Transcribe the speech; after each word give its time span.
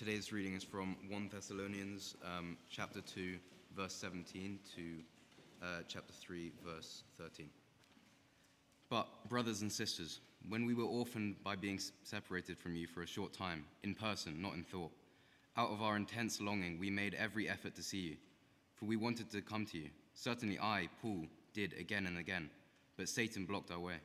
today's 0.00 0.32
reading 0.32 0.54
is 0.54 0.64
from 0.64 0.96
1 1.10 1.28
Thessalonians 1.30 2.14
um, 2.24 2.56
chapter 2.70 3.02
2, 3.02 3.36
verse 3.76 3.92
17 3.92 4.58
to 4.74 4.82
uh, 5.62 5.66
chapter 5.88 6.14
3, 6.14 6.50
verse 6.64 7.02
13. 7.18 7.50
But, 8.88 9.06
brothers 9.28 9.60
and 9.60 9.70
sisters, 9.70 10.20
when 10.48 10.64
we 10.64 10.72
were 10.72 10.84
orphaned 10.84 11.44
by 11.44 11.54
being 11.54 11.78
separated 12.02 12.56
from 12.56 12.74
you 12.76 12.86
for 12.86 13.02
a 13.02 13.06
short 13.06 13.34
time, 13.34 13.66
in 13.82 13.94
person, 13.94 14.40
not 14.40 14.54
in 14.54 14.64
thought, 14.64 14.90
out 15.58 15.70
of 15.70 15.82
our 15.82 15.96
intense 15.96 16.40
longing, 16.40 16.78
we 16.78 16.88
made 16.88 17.12
every 17.12 17.46
effort 17.46 17.74
to 17.74 17.82
see 17.82 17.98
you, 17.98 18.16
for 18.76 18.86
we 18.86 18.96
wanted 18.96 19.30
to 19.32 19.42
come 19.42 19.66
to 19.66 19.76
you. 19.76 19.90
Certainly 20.14 20.58
I, 20.60 20.88
Paul, 21.02 21.26
did 21.52 21.74
again 21.78 22.06
and 22.06 22.16
again, 22.16 22.48
but 22.96 23.06
Satan 23.06 23.44
blocked 23.44 23.70
our 23.70 23.78
way. 23.78 23.96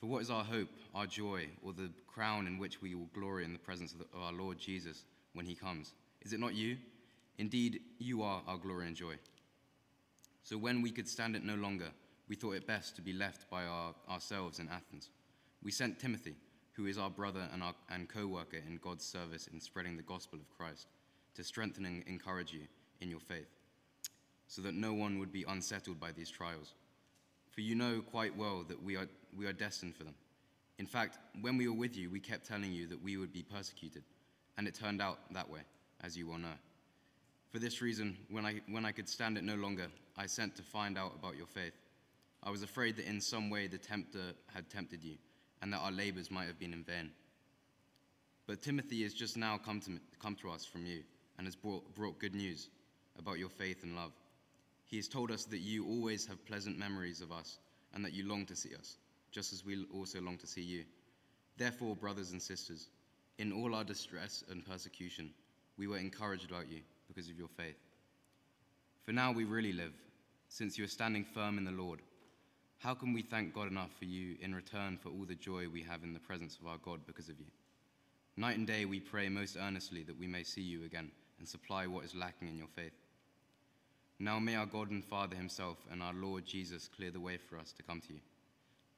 For 0.00 0.06
what 0.06 0.22
is 0.22 0.30
our 0.30 0.44
hope, 0.44 0.68
our 0.94 1.06
joy, 1.06 1.48
or 1.62 1.72
the 1.72 1.90
crown 2.06 2.46
in 2.46 2.58
which 2.58 2.80
we 2.80 2.94
will 2.94 3.10
glory 3.12 3.44
in 3.44 3.52
the 3.52 3.58
presence 3.58 3.92
of, 3.92 3.98
the, 3.98 4.06
of 4.14 4.22
our 4.22 4.32
Lord 4.32 4.58
Jesus 4.58 5.04
when 5.34 5.44
he 5.44 5.54
comes? 5.54 5.92
Is 6.22 6.32
it 6.32 6.40
not 6.40 6.54
you? 6.54 6.76
Indeed, 7.38 7.80
you 7.98 8.22
are 8.22 8.42
our 8.46 8.58
glory 8.58 8.86
and 8.86 8.96
joy. 8.96 9.14
So 10.44 10.56
when 10.56 10.82
we 10.82 10.90
could 10.90 11.08
stand 11.08 11.36
it 11.36 11.44
no 11.44 11.56
longer, 11.56 11.90
we 12.28 12.36
thought 12.36 12.56
it 12.56 12.66
best 12.66 12.94
to 12.96 13.02
be 13.02 13.12
left 13.12 13.50
by 13.50 13.64
our, 13.64 13.94
ourselves 14.08 14.58
in 14.58 14.68
Athens. 14.68 15.10
We 15.62 15.72
sent 15.72 15.98
Timothy, 15.98 16.36
who 16.72 16.86
is 16.86 16.98
our 16.98 17.10
brother 17.10 17.48
and, 17.52 17.62
our, 17.62 17.74
and 17.90 18.08
co 18.08 18.26
worker 18.26 18.58
in 18.66 18.78
God's 18.82 19.04
service 19.04 19.48
in 19.52 19.60
spreading 19.60 19.96
the 19.96 20.02
gospel 20.02 20.38
of 20.38 20.56
Christ, 20.56 20.86
to 21.34 21.42
strengthen 21.42 21.84
and 21.84 22.04
encourage 22.06 22.52
you 22.52 22.62
in 23.00 23.10
your 23.10 23.20
faith, 23.20 23.48
so 24.46 24.62
that 24.62 24.74
no 24.74 24.92
one 24.92 25.18
would 25.18 25.32
be 25.32 25.44
unsettled 25.48 25.98
by 25.98 26.12
these 26.12 26.30
trials. 26.30 26.74
For 27.58 27.62
you 27.62 27.74
know 27.74 28.02
quite 28.12 28.36
well 28.36 28.64
that 28.68 28.80
we 28.80 28.94
are, 28.94 29.08
we 29.36 29.44
are 29.46 29.52
destined 29.52 29.96
for 29.96 30.04
them. 30.04 30.14
In 30.78 30.86
fact, 30.86 31.18
when 31.40 31.56
we 31.56 31.66
were 31.66 31.74
with 31.74 31.96
you, 31.96 32.08
we 32.08 32.20
kept 32.20 32.46
telling 32.46 32.70
you 32.70 32.86
that 32.86 33.02
we 33.02 33.16
would 33.16 33.32
be 33.32 33.42
persecuted, 33.42 34.04
and 34.56 34.68
it 34.68 34.76
turned 34.76 35.02
out 35.02 35.18
that 35.32 35.50
way, 35.50 35.62
as 36.04 36.16
you 36.16 36.28
well 36.28 36.38
know. 36.38 36.54
For 37.50 37.58
this 37.58 37.82
reason, 37.82 38.16
when 38.30 38.46
I, 38.46 38.60
when 38.68 38.84
I 38.84 38.92
could 38.92 39.08
stand 39.08 39.36
it 39.36 39.42
no 39.42 39.56
longer, 39.56 39.88
I 40.16 40.26
sent 40.26 40.54
to 40.54 40.62
find 40.62 40.96
out 40.96 41.14
about 41.18 41.36
your 41.36 41.48
faith. 41.48 41.72
I 42.44 42.50
was 42.50 42.62
afraid 42.62 42.96
that 42.98 43.08
in 43.08 43.20
some 43.20 43.50
way 43.50 43.66
the 43.66 43.76
tempter 43.76 44.34
had 44.54 44.70
tempted 44.70 45.02
you 45.02 45.16
and 45.60 45.72
that 45.72 45.78
our 45.78 45.90
labors 45.90 46.30
might 46.30 46.46
have 46.46 46.60
been 46.60 46.72
in 46.72 46.84
vain. 46.84 47.10
But 48.46 48.62
Timothy 48.62 49.02
has 49.02 49.12
just 49.12 49.36
now 49.36 49.58
come 49.58 49.80
to, 49.80 49.98
come 50.22 50.36
to 50.42 50.50
us 50.50 50.64
from 50.64 50.86
you 50.86 51.02
and 51.38 51.46
has 51.48 51.56
brought, 51.56 51.92
brought 51.96 52.20
good 52.20 52.36
news 52.36 52.68
about 53.18 53.40
your 53.40 53.48
faith 53.48 53.82
and 53.82 53.96
love. 53.96 54.12
He 54.88 54.96
has 54.96 55.06
told 55.06 55.30
us 55.30 55.44
that 55.44 55.58
you 55.58 55.86
always 55.86 56.26
have 56.26 56.44
pleasant 56.46 56.78
memories 56.78 57.20
of 57.20 57.30
us 57.30 57.58
and 57.94 58.04
that 58.04 58.14
you 58.14 58.26
long 58.26 58.46
to 58.46 58.56
see 58.56 58.74
us, 58.74 58.96
just 59.30 59.52
as 59.52 59.64
we 59.64 59.84
also 59.94 60.20
long 60.20 60.38
to 60.38 60.46
see 60.46 60.62
you. 60.62 60.84
Therefore, 61.58 61.94
brothers 61.94 62.32
and 62.32 62.40
sisters, 62.40 62.88
in 63.38 63.52
all 63.52 63.74
our 63.74 63.84
distress 63.84 64.44
and 64.50 64.66
persecution, 64.66 65.30
we 65.76 65.86
were 65.86 65.98
encouraged 65.98 66.50
about 66.50 66.70
you 66.70 66.80
because 67.06 67.28
of 67.28 67.38
your 67.38 67.48
faith. 67.48 67.76
For 69.04 69.12
now 69.12 69.30
we 69.30 69.44
really 69.44 69.72
live, 69.72 69.92
since 70.48 70.78
you 70.78 70.84
are 70.84 70.88
standing 70.88 71.24
firm 71.24 71.58
in 71.58 71.64
the 71.64 71.70
Lord. 71.70 72.00
How 72.78 72.94
can 72.94 73.12
we 73.12 73.22
thank 73.22 73.54
God 73.54 73.70
enough 73.70 73.90
for 73.98 74.06
you 74.06 74.36
in 74.40 74.54
return 74.54 74.96
for 74.96 75.10
all 75.10 75.24
the 75.26 75.34
joy 75.34 75.68
we 75.68 75.82
have 75.82 76.02
in 76.02 76.14
the 76.14 76.20
presence 76.20 76.58
of 76.60 76.66
our 76.66 76.78
God 76.78 77.00
because 77.06 77.28
of 77.28 77.38
you? 77.38 77.46
Night 78.36 78.56
and 78.56 78.66
day 78.66 78.84
we 78.84 79.00
pray 79.00 79.28
most 79.28 79.56
earnestly 79.60 80.02
that 80.04 80.18
we 80.18 80.28
may 80.28 80.44
see 80.44 80.62
you 80.62 80.84
again 80.84 81.10
and 81.38 81.46
supply 81.46 81.86
what 81.86 82.04
is 82.04 82.14
lacking 82.14 82.48
in 82.48 82.56
your 82.56 82.68
faith. 82.74 82.92
Now 84.20 84.38
may 84.38 84.56
our 84.56 84.66
God 84.66 84.90
and 84.90 85.04
Father 85.04 85.36
himself 85.36 85.78
and 85.90 86.02
our 86.02 86.12
Lord 86.12 86.44
Jesus 86.44 86.88
clear 86.88 87.10
the 87.10 87.20
way 87.20 87.36
for 87.36 87.56
us 87.56 87.72
to 87.72 87.82
come 87.82 88.00
to 88.02 88.14
you. 88.14 88.20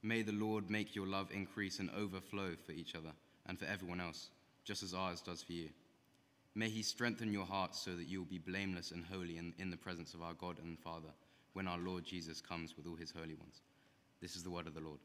May 0.01 0.23
the 0.23 0.31
Lord 0.31 0.69
make 0.69 0.95
your 0.95 1.05
love 1.05 1.29
increase 1.31 1.79
and 1.79 1.91
overflow 1.91 2.55
for 2.65 2.71
each 2.71 2.95
other 2.95 3.11
and 3.45 3.59
for 3.59 3.65
everyone 3.65 4.01
else, 4.01 4.29
just 4.63 4.81
as 4.81 4.95
ours 4.95 5.21
does 5.21 5.43
for 5.43 5.53
you. 5.53 5.69
May 6.55 6.69
he 6.69 6.81
strengthen 6.81 7.31
your 7.31 7.45
hearts 7.45 7.79
so 7.79 7.91
that 7.91 8.07
you 8.07 8.19
will 8.19 8.25
be 8.25 8.39
blameless 8.39 8.91
and 8.91 9.05
holy 9.05 9.37
in, 9.37 9.53
in 9.59 9.69
the 9.69 9.77
presence 9.77 10.13
of 10.13 10.23
our 10.23 10.33
God 10.33 10.57
and 10.63 10.77
Father 10.79 11.09
when 11.53 11.67
our 11.67 11.77
Lord 11.77 12.03
Jesus 12.03 12.41
comes 12.41 12.75
with 12.75 12.87
all 12.87 12.95
his 12.95 13.11
holy 13.11 13.35
ones. 13.35 13.61
This 14.21 14.35
is 14.35 14.43
the 14.43 14.49
word 14.49 14.67
of 14.67 14.73
the 14.73 14.81
Lord. 14.81 14.99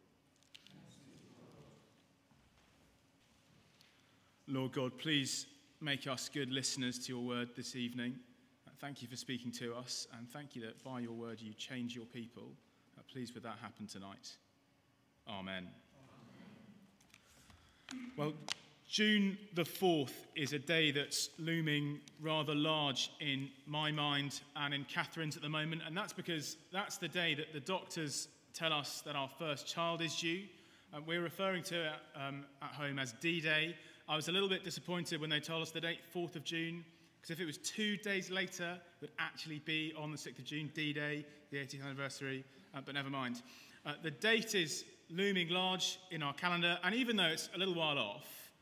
Lord 4.48 4.72
God, 4.72 4.96
please 4.98 5.46
make 5.80 6.06
us 6.06 6.30
good 6.32 6.50
listeners 6.50 6.98
to 7.00 7.12
your 7.12 7.22
word 7.22 7.50
this 7.56 7.76
evening. 7.76 8.16
Thank 8.80 9.00
you 9.00 9.08
for 9.08 9.16
speaking 9.16 9.50
to 9.52 9.74
us, 9.74 10.06
and 10.18 10.28
thank 10.28 10.54
you 10.54 10.60
that 10.62 10.84
by 10.84 11.00
your 11.00 11.12
word 11.12 11.40
you 11.40 11.54
change 11.54 11.96
your 11.96 12.04
people. 12.04 12.52
Uh, 12.98 13.00
please, 13.10 13.32
would 13.32 13.42
that 13.42 13.56
happen 13.62 13.86
tonight? 13.86 14.36
Amen. 15.26 15.68
Well, 18.18 18.34
June 18.86 19.38
the 19.54 19.62
4th 19.62 20.12
is 20.34 20.52
a 20.52 20.58
day 20.58 20.90
that's 20.90 21.30
looming 21.38 22.00
rather 22.20 22.54
large 22.54 23.10
in 23.18 23.48
my 23.66 23.90
mind 23.90 24.42
and 24.56 24.74
in 24.74 24.84
Catherine's 24.84 25.36
at 25.36 25.42
the 25.42 25.48
moment, 25.48 25.80
and 25.86 25.96
that's 25.96 26.12
because 26.12 26.58
that's 26.70 26.98
the 26.98 27.08
day 27.08 27.34
that 27.34 27.54
the 27.54 27.60
doctors 27.60 28.28
tell 28.52 28.74
us 28.74 29.00
that 29.06 29.16
our 29.16 29.30
first 29.38 29.66
child 29.66 30.02
is 30.02 30.14
due. 30.16 30.42
Uh, 30.92 31.00
we're 31.06 31.22
referring 31.22 31.62
to 31.62 31.86
it 31.86 31.92
um, 32.14 32.44
at 32.60 32.72
home 32.72 32.98
as 32.98 33.14
D 33.22 33.40
Day. 33.40 33.74
I 34.06 34.16
was 34.16 34.28
a 34.28 34.32
little 34.32 34.50
bit 34.50 34.64
disappointed 34.64 35.18
when 35.18 35.30
they 35.30 35.40
told 35.40 35.62
us 35.62 35.70
the 35.70 35.80
date, 35.80 36.00
4th 36.14 36.36
of 36.36 36.44
June, 36.44 36.84
because 37.26 37.40
if 37.40 37.42
it 37.42 37.46
was 37.46 37.58
two 37.58 37.96
days 37.96 38.30
later, 38.30 38.74
it 38.74 39.00
would 39.00 39.10
actually 39.18 39.58
be 39.60 39.92
on 39.98 40.12
the 40.12 40.16
6th 40.16 40.38
of 40.38 40.44
June, 40.44 40.70
D 40.74 40.92
Day, 40.92 41.24
the 41.50 41.56
80th 41.56 41.84
anniversary, 41.84 42.44
uh, 42.72 42.80
but 42.84 42.94
never 42.94 43.10
mind. 43.10 43.42
Uh, 43.84 43.94
the 44.00 44.12
date 44.12 44.54
is 44.54 44.84
looming 45.10 45.48
large 45.48 45.98
in 46.12 46.22
our 46.22 46.34
calendar, 46.34 46.78
and 46.84 46.94
even 46.94 47.16
though 47.16 47.24
it's 47.24 47.48
a 47.52 47.58
little 47.58 47.74
while 47.74 47.98
off, 47.98 48.52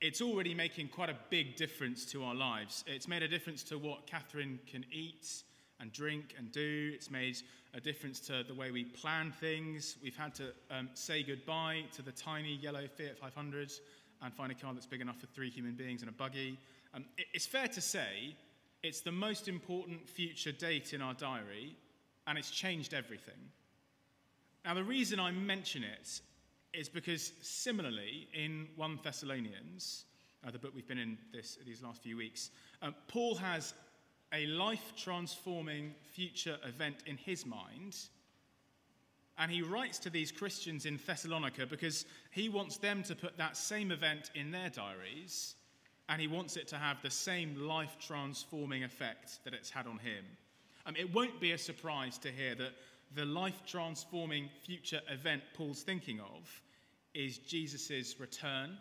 it's 0.00 0.20
already 0.20 0.54
making 0.54 0.88
quite 0.88 1.08
a 1.08 1.14
big 1.30 1.54
difference 1.54 2.04
to 2.06 2.24
our 2.24 2.34
lives. 2.34 2.82
It's 2.88 3.06
made 3.06 3.22
a 3.22 3.28
difference 3.28 3.62
to 3.64 3.78
what 3.78 4.08
Catherine 4.08 4.58
can 4.68 4.84
eat 4.90 5.44
and 5.78 5.92
drink 5.92 6.34
and 6.36 6.50
do. 6.50 6.90
It's 6.92 7.12
made 7.12 7.36
a 7.74 7.80
difference 7.80 8.18
to 8.20 8.42
the 8.42 8.54
way 8.54 8.72
we 8.72 8.84
plan 8.84 9.32
things. 9.38 9.98
We've 10.02 10.16
had 10.16 10.34
to 10.36 10.52
um, 10.68 10.88
say 10.94 11.22
goodbye 11.22 11.84
to 11.94 12.02
the 12.02 12.12
tiny 12.12 12.56
yellow 12.56 12.88
Fiat 12.88 13.18
500 13.20 13.72
and 14.20 14.34
find 14.34 14.50
a 14.50 14.54
car 14.54 14.74
that's 14.74 14.86
big 14.86 15.00
enough 15.00 15.20
for 15.20 15.26
three 15.26 15.50
human 15.50 15.74
beings 15.74 16.00
and 16.02 16.08
a 16.08 16.12
buggy. 16.12 16.58
Um, 16.94 17.04
it's 17.32 17.46
fair 17.46 17.66
to 17.68 17.80
say 17.80 18.36
it's 18.84 19.00
the 19.00 19.10
most 19.10 19.48
important 19.48 20.08
future 20.08 20.52
date 20.52 20.92
in 20.92 21.02
our 21.02 21.14
diary, 21.14 21.76
and 22.26 22.38
it's 22.38 22.50
changed 22.50 22.94
everything. 22.94 23.50
Now, 24.64 24.74
the 24.74 24.84
reason 24.84 25.18
I 25.18 25.32
mention 25.32 25.82
it 25.82 26.20
is 26.72 26.88
because, 26.88 27.32
similarly, 27.42 28.28
in 28.32 28.68
1 28.76 29.00
Thessalonians, 29.02 30.04
uh, 30.46 30.50
the 30.50 30.58
book 30.58 30.72
we've 30.74 30.86
been 30.86 30.98
in 30.98 31.18
this, 31.32 31.58
these 31.66 31.82
last 31.82 32.02
few 32.02 32.16
weeks, 32.16 32.50
uh, 32.80 32.90
Paul 33.08 33.34
has 33.36 33.74
a 34.32 34.46
life 34.46 34.92
transforming 34.96 35.94
future 36.12 36.58
event 36.64 36.96
in 37.06 37.16
his 37.16 37.44
mind. 37.44 37.96
And 39.36 39.50
he 39.50 39.62
writes 39.62 39.98
to 40.00 40.10
these 40.10 40.30
Christians 40.30 40.86
in 40.86 40.98
Thessalonica 41.04 41.66
because 41.66 42.04
he 42.30 42.48
wants 42.48 42.76
them 42.76 43.02
to 43.04 43.16
put 43.16 43.36
that 43.38 43.56
same 43.56 43.90
event 43.90 44.30
in 44.34 44.52
their 44.52 44.70
diaries 44.70 45.56
and 46.08 46.20
he 46.20 46.28
wants 46.28 46.56
it 46.56 46.68
to 46.68 46.76
have 46.76 47.00
the 47.02 47.10
same 47.10 47.66
life 47.66 47.96
transforming 47.98 48.84
effect 48.84 49.38
that 49.44 49.54
it's 49.54 49.70
had 49.70 49.86
on 49.86 49.98
him. 49.98 50.24
Um, 50.86 50.96
it 50.96 51.12
won't 51.14 51.40
be 51.40 51.52
a 51.52 51.58
surprise 51.58 52.18
to 52.18 52.30
hear 52.30 52.54
that 52.56 52.72
the 53.14 53.24
life 53.24 53.62
transforming 53.66 54.48
future 54.64 55.00
event 55.08 55.42
Paul's 55.54 55.82
thinking 55.82 56.20
of 56.20 56.62
is 57.14 57.38
Jesus' 57.38 58.18
return. 58.18 58.76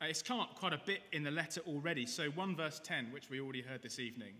Uh, 0.00 0.06
it's 0.06 0.22
come 0.22 0.40
up 0.40 0.56
quite 0.56 0.72
a 0.72 0.80
bit 0.84 1.02
in 1.12 1.22
the 1.22 1.30
letter 1.30 1.60
already. 1.66 2.06
So, 2.06 2.30
1 2.30 2.56
verse 2.56 2.80
10, 2.82 3.12
which 3.12 3.30
we 3.30 3.40
already 3.40 3.62
heard 3.62 3.82
this 3.82 3.98
evening, 3.98 4.34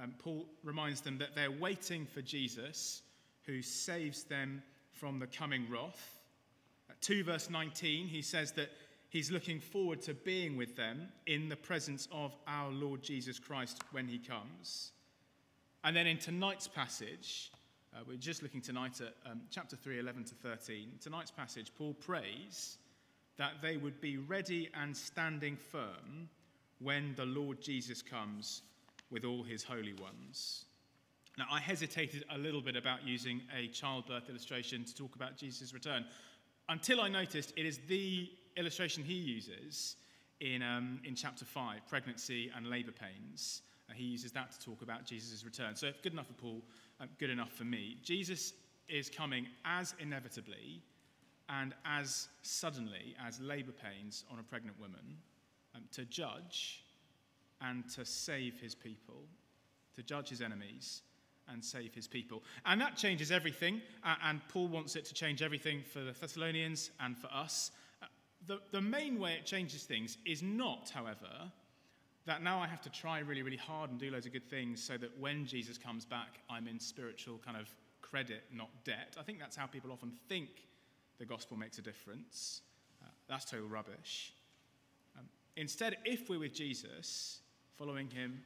um, 0.00 0.14
Paul 0.18 0.46
reminds 0.62 1.00
them 1.00 1.18
that 1.18 1.34
they're 1.34 1.50
waiting 1.50 2.06
for 2.06 2.22
Jesus 2.22 3.02
who 3.44 3.62
saves 3.62 4.24
them 4.24 4.62
from 4.92 5.18
the 5.18 5.26
coming 5.26 5.66
wrath. 5.70 6.16
At 6.88 7.00
2 7.02 7.24
verse 7.24 7.50
19, 7.50 8.06
he 8.06 8.22
says 8.22 8.52
that 8.52 8.70
he's 9.08 9.30
looking 9.30 9.60
forward 9.60 10.02
to 10.02 10.14
being 10.14 10.56
with 10.56 10.76
them 10.76 11.08
in 11.26 11.48
the 11.48 11.56
presence 11.56 12.08
of 12.12 12.36
our 12.46 12.70
Lord 12.70 13.02
Jesus 13.02 13.38
Christ 13.38 13.82
when 13.92 14.06
he 14.06 14.18
comes. 14.18 14.92
And 15.84 15.96
then 15.96 16.06
in 16.06 16.18
tonight's 16.18 16.68
passage, 16.68 17.50
uh, 17.94 18.00
we're 18.06 18.16
just 18.16 18.42
looking 18.42 18.60
tonight 18.60 19.00
at 19.00 19.14
um, 19.30 19.40
chapter 19.50 19.76
3, 19.76 20.00
11 20.00 20.24
to 20.24 20.34
13. 20.34 20.88
Tonight's 21.00 21.30
passage, 21.30 21.72
Paul 21.76 21.94
prays 21.94 22.78
that 23.38 23.52
they 23.62 23.76
would 23.76 24.00
be 24.00 24.18
ready 24.18 24.68
and 24.80 24.96
standing 24.96 25.56
firm 25.56 26.28
when 26.80 27.14
the 27.16 27.24
Lord 27.24 27.60
Jesus 27.60 28.02
comes 28.02 28.62
with 29.10 29.24
all 29.24 29.42
his 29.42 29.62
holy 29.62 29.94
ones. 29.94 30.64
Now, 31.38 31.46
I 31.50 31.60
hesitated 31.60 32.24
a 32.34 32.38
little 32.38 32.60
bit 32.60 32.76
about 32.76 33.06
using 33.06 33.40
a 33.56 33.68
childbirth 33.68 34.28
illustration 34.28 34.84
to 34.84 34.94
talk 34.94 35.14
about 35.14 35.36
Jesus' 35.36 35.72
return 35.72 36.04
until 36.68 37.00
I 37.00 37.08
noticed 37.08 37.52
it 37.56 37.64
is 37.64 37.78
the 37.88 38.28
illustration 38.58 39.04
he 39.04 39.14
uses 39.14 39.96
in, 40.40 40.62
um, 40.62 41.00
in 41.04 41.14
chapter 41.14 41.44
5, 41.44 41.86
pregnancy 41.88 42.50
and 42.56 42.66
labour 42.66 42.92
pains. 42.92 43.62
Uh, 43.88 43.94
he 43.94 44.04
uses 44.04 44.32
that 44.32 44.52
to 44.52 44.60
talk 44.60 44.82
about 44.82 45.04
Jesus' 45.04 45.44
return. 45.44 45.74
So, 45.74 45.90
good 46.02 46.12
enough 46.12 46.26
for 46.26 46.34
Paul, 46.34 46.62
um, 47.00 47.08
good 47.18 47.30
enough 47.30 47.52
for 47.52 47.64
me. 47.64 47.96
Jesus 48.02 48.52
is 48.88 49.08
coming 49.08 49.46
as 49.64 49.94
inevitably 50.00 50.82
and 51.48 51.74
as 51.84 52.28
suddenly 52.42 53.14
as 53.26 53.40
labour 53.40 53.72
pains 53.72 54.24
on 54.30 54.38
a 54.38 54.42
pregnant 54.42 54.78
woman 54.78 55.16
um, 55.74 55.82
to 55.92 56.04
judge 56.04 56.84
and 57.60 57.88
to 57.90 58.04
save 58.04 58.60
his 58.60 58.74
people, 58.74 59.22
to 59.96 60.02
judge 60.02 60.28
his 60.28 60.42
enemies 60.42 61.02
and 61.50 61.64
save 61.64 61.94
his 61.94 62.06
people. 62.06 62.42
And 62.66 62.80
that 62.80 62.96
changes 62.96 63.32
everything, 63.32 63.80
uh, 64.04 64.16
and 64.24 64.40
Paul 64.48 64.68
wants 64.68 64.96
it 64.96 65.04
to 65.06 65.14
change 65.14 65.42
everything 65.42 65.82
for 65.82 66.00
the 66.00 66.12
Thessalonians 66.12 66.90
and 67.00 67.16
for 67.16 67.28
us. 67.28 67.70
The, 68.48 68.58
the 68.72 68.80
main 68.80 69.20
way 69.20 69.34
it 69.34 69.44
changes 69.44 69.84
things 69.84 70.16
is 70.24 70.42
not, 70.42 70.90
however, 70.92 71.52
that 72.24 72.42
now 72.42 72.60
I 72.60 72.66
have 72.66 72.80
to 72.82 72.90
try 72.90 73.20
really, 73.20 73.42
really 73.42 73.58
hard 73.58 73.90
and 73.90 74.00
do 74.00 74.10
loads 74.10 74.26
of 74.26 74.32
good 74.32 74.48
things 74.48 74.82
so 74.82 74.96
that 74.96 75.10
when 75.20 75.46
Jesus 75.46 75.78
comes 75.78 76.04
back, 76.06 76.40
I'm 76.50 76.66
in 76.66 76.80
spiritual 76.80 77.38
kind 77.44 77.58
of 77.58 77.68
credit, 78.00 78.44
not 78.52 78.70
debt. 78.84 79.16
I 79.20 79.22
think 79.22 79.38
that's 79.38 79.54
how 79.54 79.66
people 79.66 79.92
often 79.92 80.12
think 80.28 80.48
the 81.18 81.26
gospel 81.26 81.58
makes 81.58 81.78
a 81.78 81.82
difference. 81.82 82.62
Uh, 83.02 83.08
that's 83.28 83.44
total 83.44 83.68
rubbish. 83.68 84.32
Um, 85.18 85.26
instead, 85.56 85.98
if 86.06 86.30
we're 86.30 86.38
with 86.38 86.54
Jesus, 86.54 87.40
following 87.76 88.08
him, 88.08 88.42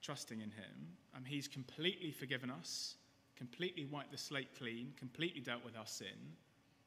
trusting 0.00 0.40
in 0.40 0.50
him, 0.50 0.88
um, 1.14 1.24
he's 1.26 1.46
completely 1.46 2.10
forgiven 2.10 2.50
us, 2.50 2.94
completely 3.36 3.84
wiped 3.84 4.12
the 4.12 4.18
slate 4.18 4.56
clean, 4.58 4.94
completely 4.98 5.40
dealt 5.40 5.64
with 5.64 5.76
our 5.76 5.86
sin, 5.86 6.36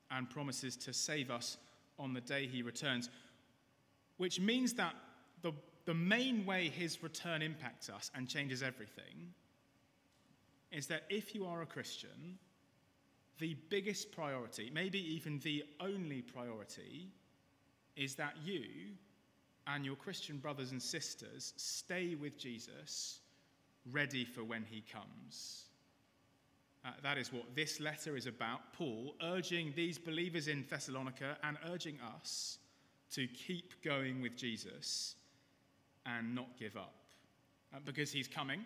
and 0.09 0.29
promises 0.29 0.75
to 0.77 0.93
save 0.93 1.29
us 1.29 1.57
on 1.99 2.13
the 2.13 2.21
day 2.21 2.47
he 2.47 2.61
returns. 2.61 3.09
Which 4.17 4.39
means 4.39 4.73
that 4.73 4.95
the, 5.41 5.53
the 5.85 5.93
main 5.93 6.45
way 6.45 6.69
his 6.69 7.03
return 7.03 7.41
impacts 7.41 7.89
us 7.89 8.11
and 8.15 8.27
changes 8.27 8.63
everything 8.63 9.33
is 10.71 10.87
that 10.87 11.03
if 11.09 11.33
you 11.33 11.45
are 11.45 11.61
a 11.61 11.65
Christian, 11.65 12.37
the 13.39 13.55
biggest 13.69 14.11
priority, 14.11 14.71
maybe 14.73 14.99
even 15.15 15.39
the 15.39 15.63
only 15.79 16.21
priority, 16.21 17.09
is 17.95 18.15
that 18.15 18.35
you 18.43 18.63
and 19.67 19.85
your 19.85 19.95
Christian 19.95 20.37
brothers 20.37 20.71
and 20.71 20.81
sisters 20.81 21.53
stay 21.57 22.15
with 22.15 22.37
Jesus, 22.37 23.19
ready 23.91 24.25
for 24.25 24.43
when 24.43 24.65
he 24.69 24.81
comes. 24.81 25.65
Uh, 26.85 26.89
that 27.01 27.17
is 27.17 27.33
what 27.33 27.43
this 27.55 27.79
letter 27.79 28.15
is 28.15 28.27
about. 28.27 28.73
Paul 28.73 29.15
urging 29.23 29.73
these 29.75 29.97
believers 29.97 30.47
in 30.47 30.63
Thessalonica 30.69 31.37
and 31.43 31.57
urging 31.67 31.97
us 32.15 32.59
to 33.13 33.27
keep 33.27 33.81
going 33.83 34.21
with 34.21 34.35
Jesus 34.35 35.15
and 36.05 36.35
not 36.35 36.47
give 36.59 36.77
up. 36.77 36.93
Uh, 37.73 37.79
because 37.83 38.11
he's 38.11 38.27
coming. 38.27 38.63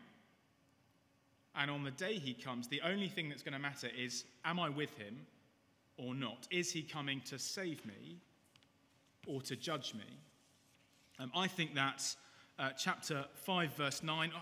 And 1.56 1.72
on 1.72 1.84
the 1.84 1.92
day 1.92 2.16
he 2.16 2.34
comes, 2.34 2.68
the 2.68 2.82
only 2.82 3.08
thing 3.08 3.30
that's 3.30 3.42
going 3.42 3.54
to 3.54 3.60
matter 3.60 3.90
is 3.98 4.26
am 4.44 4.60
I 4.60 4.70
with 4.70 4.96
him 4.98 5.26
or 5.98 6.14
not? 6.14 6.48
Is 6.52 6.72
he 6.72 6.82
coming 6.82 7.22
to 7.22 7.40
save 7.40 7.86
me 7.86 8.18
or 9.28 9.42
to 9.44 9.56
judge 9.56 9.94
me? 9.94 10.20
Um, 11.20 11.32
I 11.36 11.48
think 11.48 11.74
that 11.76 12.16
uh, 12.58 12.70
chapter 12.78 13.26
5, 13.34 13.74
verse 13.76 14.04
9, 14.04 14.32
oh, 14.36 14.40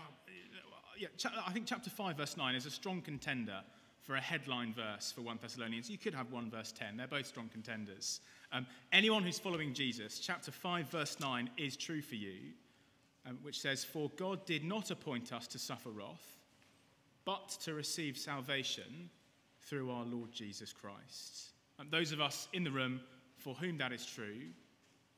yeah, 0.98 1.08
I 1.46 1.52
think 1.52 1.66
chapter 1.66 1.90
5, 1.90 2.16
verse 2.16 2.36
9 2.36 2.54
is 2.54 2.66
a 2.66 2.70
strong 2.70 3.00
contender 3.00 3.60
for 4.02 4.16
a 4.16 4.20
headline 4.20 4.72
verse 4.72 5.12
for 5.12 5.20
1 5.20 5.38
Thessalonians. 5.40 5.90
You 5.90 5.98
could 5.98 6.14
have 6.14 6.32
1 6.32 6.50
verse 6.50 6.72
10, 6.72 6.96
they're 6.96 7.06
both 7.06 7.26
strong 7.26 7.48
contenders. 7.52 8.20
Um, 8.52 8.66
anyone 8.92 9.22
who's 9.22 9.38
following 9.38 9.74
Jesus, 9.74 10.18
chapter 10.18 10.50
5, 10.50 10.88
verse 10.88 11.20
9 11.20 11.50
is 11.56 11.76
true 11.76 12.00
for 12.00 12.14
you, 12.14 12.52
um, 13.26 13.38
which 13.42 13.60
says, 13.60 13.84
For 13.84 14.10
God 14.16 14.44
did 14.46 14.64
not 14.64 14.90
appoint 14.90 15.32
us 15.32 15.46
to 15.48 15.58
suffer 15.58 15.90
wrath, 15.90 16.38
but 17.24 17.50
to 17.64 17.74
receive 17.74 18.16
salvation 18.16 19.10
through 19.60 19.90
our 19.90 20.04
Lord 20.04 20.32
Jesus 20.32 20.72
Christ. 20.72 21.50
And 21.78 21.90
those 21.90 22.10
of 22.12 22.20
us 22.20 22.48
in 22.52 22.64
the 22.64 22.70
room 22.70 23.00
for 23.36 23.54
whom 23.54 23.78
that 23.78 23.92
is 23.92 24.04
true, 24.04 24.40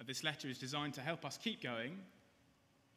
uh, 0.00 0.04
this 0.06 0.24
letter 0.24 0.48
is 0.48 0.58
designed 0.58 0.94
to 0.94 1.00
help 1.00 1.24
us 1.24 1.38
keep 1.42 1.62
going 1.62 1.96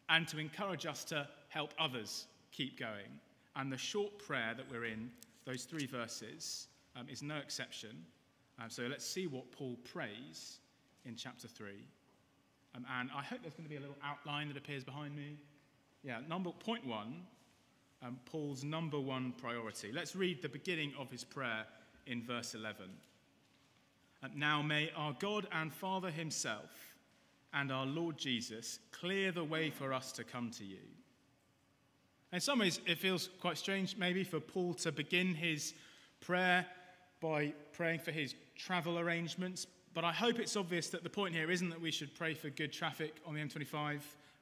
and 0.10 0.28
to 0.28 0.40
encourage 0.40 0.86
us 0.86 1.04
to 1.06 1.28
help 1.50 1.74
others 1.80 2.26
keep 2.54 2.80
going. 2.80 3.20
And 3.56 3.72
the 3.72 3.78
short 3.78 4.18
prayer 4.18 4.54
that 4.56 4.66
we're 4.72 4.86
in, 4.86 5.12
those 5.46 5.64
three 5.66 5.86
verses, 5.86 6.68
um, 6.96 7.08
is 7.10 7.22
no 7.22 7.36
exception. 7.38 8.06
Um, 8.60 8.70
so 8.70 8.84
let's 8.84 9.06
see 9.06 9.28
what 9.28 9.52
Paul 9.52 9.78
prays 9.92 10.60
in 11.06 11.16
chapter 11.16 11.48
3. 11.48 11.72
Um, 12.76 12.86
and 13.00 13.10
I 13.16 13.22
hope 13.22 13.42
there's 13.42 13.54
going 13.54 13.66
to 13.66 13.70
be 13.70 13.76
a 13.76 13.82
little 13.82 13.98
outline 14.04 14.48
that 14.48 14.58
appears 14.58 14.84
behind 14.84 15.16
me. 15.16 15.38
Yeah, 16.04 16.20
number 16.28 16.52
point 16.52 16.86
one, 16.86 17.24
um, 18.02 18.20
Paul's 18.26 18.64
number 18.64 19.00
one 19.00 19.34
priority. 19.38 19.92
Let's 19.92 20.16
read 20.16 20.42
the 20.42 20.50
beginning 20.50 20.94
of 21.00 21.10
his 21.10 21.24
prayer 21.24 21.66
in 22.08 22.24
verse 22.24 22.56
11. 22.56 22.86
Uh, 24.24 24.28
now 24.36 24.62
may 24.62 24.92
our 24.96 25.16
God 25.20 25.48
and 25.52 25.72
Father 25.74 26.10
himself 26.10 26.96
and 27.54 27.72
our 27.72 27.86
Lord 27.86 28.18
Jesus 28.18 28.80
clear 28.92 29.32
the 29.32 29.44
way 29.44 29.70
for 29.70 29.94
us 29.94 30.12
to 30.14 30.24
come 30.24 30.50
to 30.52 30.66
you. 30.66 30.80
In 32.34 32.40
some 32.40 32.58
ways, 32.58 32.82
it 32.88 32.98
feels 32.98 33.30
quite 33.40 33.60
strange, 33.60 33.96
maybe, 33.96 34.24
for 34.24 34.40
Paul 34.40 34.74
to 34.76 34.92
begin 34.92 35.36
his 35.36 35.76
prayer 36.20 36.66
by 37.22 37.54
praying 37.74 38.00
for 38.00 38.12
his 38.12 38.34
travel 38.56 38.98
arrangements. 38.98 39.68
But 39.94 40.04
I 40.04 40.12
hope 40.12 40.40
it's 40.40 40.56
obvious 40.56 40.90
that 40.90 41.04
the 41.04 41.12
point 41.12 41.36
here 41.36 41.52
isn't 41.52 41.70
that 41.70 41.80
we 41.80 41.92
should 41.92 42.16
pray 42.16 42.34
for 42.34 42.50
good 42.50 42.74
traffic 42.74 43.18
on 43.28 43.36
the 43.36 43.40
M25 43.40 44.00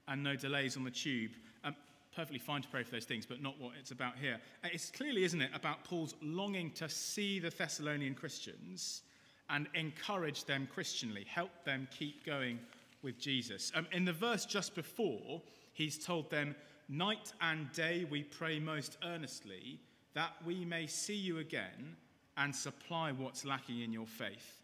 and 0.08 0.24
no 0.24 0.38
delays 0.38 0.78
on 0.78 0.86
the 0.86 0.92
tube. 0.92 1.32
Um, 1.66 1.76
perfectly 2.16 2.40
fine 2.40 2.62
to 2.62 2.70
pray 2.70 2.84
for 2.84 2.92
those 2.92 3.04
things, 3.04 3.26
but 3.26 3.42
not 3.42 3.60
what 3.60 3.74
it's 3.78 3.92
about 3.92 4.14
here. 4.18 4.40
Uh, 4.64 4.70
it's 4.72 4.90
clearly, 4.90 5.26
isn't 5.26 5.42
it, 5.42 5.52
about 5.54 5.84
Paul's 5.84 6.16
longing 6.22 6.72
to 6.72 6.88
see 6.88 7.40
the 7.40 7.50
Thessalonian 7.50 8.16
Christians 8.16 9.02
and 9.50 9.68
encourage 9.74 10.46
them 10.46 10.66
Christianly, 10.74 11.26
help 11.28 11.52
them 11.66 11.90
keep 11.92 12.26
going 12.26 12.58
with 13.04 13.20
Jesus. 13.20 13.70
Um, 13.76 13.86
in 13.92 14.06
the 14.06 14.14
verse 14.14 14.46
just 14.46 14.76
before, 14.76 15.42
he's 15.74 15.98
told 15.98 16.32
them, 16.32 16.56
Night 16.94 17.32
and 17.40 17.72
day 17.72 18.06
we 18.12 18.22
pray 18.22 18.60
most 18.60 18.98
earnestly 19.06 19.80
that 20.14 20.34
we 20.46 20.66
may 20.66 20.86
see 20.86 21.16
you 21.16 21.38
again 21.38 21.96
and 22.36 22.54
supply 22.54 23.14
what's 23.14 23.46
lacking 23.46 23.80
in 23.80 23.94
your 23.94 24.06
faith. 24.06 24.60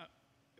Uh, 0.00 0.06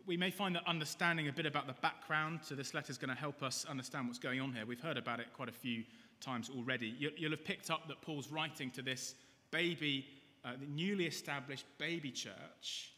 we 0.06 0.16
may 0.16 0.30
find 0.30 0.54
that 0.54 0.62
understanding 0.68 1.26
a 1.26 1.32
bit 1.32 1.46
about 1.46 1.66
the 1.66 1.72
background 1.82 2.44
to 2.44 2.54
this 2.54 2.74
letter 2.74 2.92
is 2.92 2.96
going 2.96 3.12
to 3.12 3.20
help 3.20 3.42
us 3.42 3.66
understand 3.68 4.06
what's 4.06 4.20
going 4.20 4.40
on 4.40 4.52
here. 4.52 4.64
We've 4.64 4.80
heard 4.80 4.96
about 4.96 5.18
it 5.18 5.26
quite 5.34 5.48
a 5.48 5.52
few 5.52 5.82
times 6.20 6.48
already. 6.48 6.94
You, 6.96 7.10
will 7.20 7.30
have 7.30 7.44
picked 7.44 7.72
up 7.72 7.88
that 7.88 8.00
Paul's 8.02 8.30
writing 8.30 8.70
to 8.70 8.82
this 8.82 9.16
baby, 9.50 10.06
uh, 10.44 10.52
the 10.60 10.66
newly 10.66 11.06
established 11.06 11.66
baby 11.76 12.12
church 12.12 12.92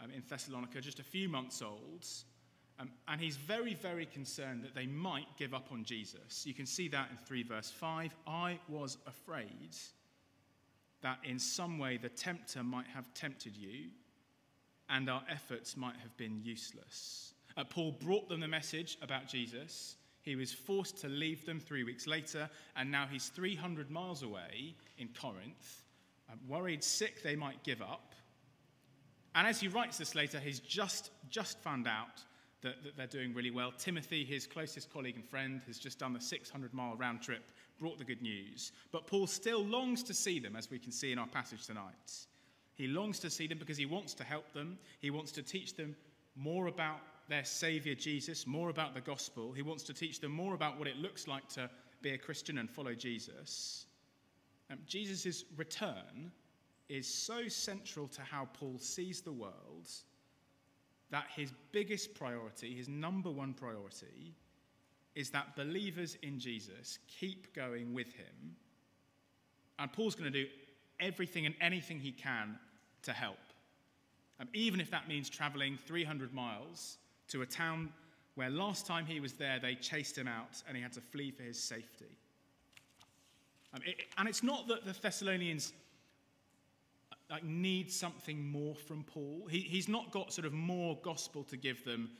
um, 0.00 0.12
in 0.12 0.22
Thessalonica, 0.28 0.80
just 0.80 1.00
a 1.00 1.04
few 1.04 1.28
months 1.28 1.62
old. 1.62 2.06
Um, 2.78 2.90
and 3.08 3.20
he's 3.20 3.36
very, 3.36 3.74
very 3.74 4.06
concerned 4.06 4.62
that 4.64 4.74
they 4.74 4.86
might 4.86 5.26
give 5.38 5.54
up 5.54 5.68
on 5.72 5.84
Jesus. 5.84 6.46
You 6.46 6.54
can 6.54 6.66
see 6.66 6.88
that 6.88 7.08
in 7.10 7.16
3 7.26 7.42
verse 7.42 7.70
5. 7.70 8.14
I 8.26 8.58
was 8.68 8.98
afraid 9.06 9.76
that 11.02 11.18
in 11.24 11.38
some 11.38 11.78
way 11.78 11.96
the 11.96 12.08
tempter 12.08 12.62
might 12.62 12.86
have 12.86 13.12
tempted 13.14 13.56
you 13.56 13.90
and 14.88 15.08
our 15.08 15.22
efforts 15.28 15.76
might 15.76 15.96
have 15.96 16.16
been 16.16 16.40
useless. 16.42 17.34
Uh, 17.56 17.64
Paul 17.64 17.92
brought 17.92 18.28
them 18.28 18.40
the 18.40 18.48
message 18.48 18.98
about 19.02 19.26
Jesus. 19.26 19.96
He 20.22 20.36
was 20.36 20.52
forced 20.52 20.98
to 20.98 21.08
leave 21.08 21.46
them 21.46 21.60
three 21.60 21.84
weeks 21.84 22.06
later, 22.06 22.48
and 22.76 22.90
now 22.90 23.06
he's 23.10 23.28
300 23.28 23.90
miles 23.90 24.22
away 24.22 24.74
in 24.98 25.08
Corinth, 25.08 25.82
uh, 26.28 26.34
worried 26.48 26.84
sick 26.84 27.22
they 27.22 27.36
might 27.36 27.62
give 27.62 27.80
up. 27.80 28.14
And 29.34 29.46
as 29.46 29.60
he 29.60 29.68
writes 29.68 29.98
this 29.98 30.14
later, 30.14 30.38
he's 30.38 30.60
just, 30.60 31.10
just 31.30 31.58
found 31.60 31.86
out 31.86 32.24
that, 32.66 32.82
that 32.82 32.96
they're 32.96 33.06
doing 33.06 33.32
really 33.32 33.52
well. 33.52 33.72
Timothy, 33.78 34.24
his 34.24 34.46
closest 34.46 34.92
colleague 34.92 35.14
and 35.14 35.24
friend, 35.24 35.60
has 35.68 35.78
just 35.78 36.00
done 36.00 36.12
the 36.12 36.20
600 36.20 36.74
mile 36.74 36.96
round 36.96 37.22
trip, 37.22 37.52
brought 37.78 37.96
the 37.96 38.04
good 38.04 38.22
news. 38.22 38.72
But 38.90 39.06
Paul 39.06 39.28
still 39.28 39.64
longs 39.64 40.02
to 40.04 40.14
see 40.14 40.40
them, 40.40 40.56
as 40.56 40.68
we 40.68 40.80
can 40.80 40.90
see 40.90 41.12
in 41.12 41.18
our 41.18 41.28
passage 41.28 41.64
tonight. 41.64 42.26
He 42.74 42.88
longs 42.88 43.20
to 43.20 43.30
see 43.30 43.46
them 43.46 43.58
because 43.58 43.76
he 43.78 43.86
wants 43.86 44.14
to 44.14 44.24
help 44.24 44.52
them. 44.52 44.78
He 45.00 45.10
wants 45.10 45.30
to 45.32 45.42
teach 45.42 45.76
them 45.76 45.94
more 46.34 46.66
about 46.66 46.98
their 47.28 47.44
Savior 47.44 47.94
Jesus, 47.94 48.46
more 48.46 48.68
about 48.68 48.94
the 48.94 49.00
gospel. 49.00 49.52
He 49.52 49.62
wants 49.62 49.84
to 49.84 49.94
teach 49.94 50.20
them 50.20 50.32
more 50.32 50.54
about 50.54 50.78
what 50.78 50.88
it 50.88 50.96
looks 50.96 51.28
like 51.28 51.48
to 51.50 51.70
be 52.02 52.10
a 52.10 52.18
Christian 52.18 52.58
and 52.58 52.68
follow 52.68 52.94
Jesus. 52.94 53.86
Um, 54.70 54.78
Jesus' 54.86 55.44
return 55.56 56.32
is 56.88 57.06
so 57.06 57.46
central 57.48 58.08
to 58.08 58.22
how 58.22 58.48
Paul 58.52 58.78
sees 58.78 59.20
the 59.20 59.32
world 59.32 59.88
that 61.10 61.26
his 61.34 61.52
biggest 61.72 62.14
priority, 62.14 62.74
his 62.74 62.88
number 62.88 63.30
one 63.30 63.54
priority, 63.54 64.34
is 65.14 65.30
that 65.30 65.56
believers 65.56 66.16
in 66.22 66.38
Jesus 66.38 66.98
keep 67.08 67.54
going 67.54 67.94
with 67.94 68.12
him. 68.14 68.56
And 69.78 69.92
Paul's 69.92 70.14
going 70.14 70.30
to 70.30 70.44
do 70.44 70.48
everything 71.00 71.46
and 71.46 71.54
anything 71.60 71.98
he 71.98 72.12
can 72.12 72.58
to 73.02 73.12
help. 73.12 73.38
Um, 74.40 74.48
even 74.52 74.80
if 74.80 74.90
that 74.90 75.08
means 75.08 75.30
traveling 75.30 75.78
300 75.86 76.34
miles 76.34 76.98
to 77.28 77.42
a 77.42 77.46
town 77.46 77.90
where 78.34 78.50
last 78.50 78.86
time 78.86 79.06
he 79.06 79.20
was 79.20 79.32
there, 79.32 79.58
they 79.58 79.74
chased 79.74 80.16
him 80.16 80.28
out 80.28 80.62
and 80.68 80.76
he 80.76 80.82
had 80.82 80.92
to 80.92 81.00
flee 81.00 81.30
for 81.30 81.42
his 81.42 81.58
safety. 81.58 82.18
Um, 83.74 83.80
it, 83.86 83.96
and 84.18 84.28
it's 84.28 84.42
not 84.42 84.68
that 84.68 84.84
the 84.84 84.92
Thessalonians 84.92 85.72
like 87.30 87.44
need 87.44 87.90
something 87.90 88.50
more 88.50 88.74
from 88.74 89.04
Paul. 89.04 89.46
He, 89.50 89.60
he's 89.60 89.88
not 89.88 90.12
got 90.12 90.32
sort 90.32 90.46
of 90.46 90.52
more 90.52 90.98
gospel 91.02 91.42
to 91.44 91.56
give 91.56 91.84
them, 91.84 92.10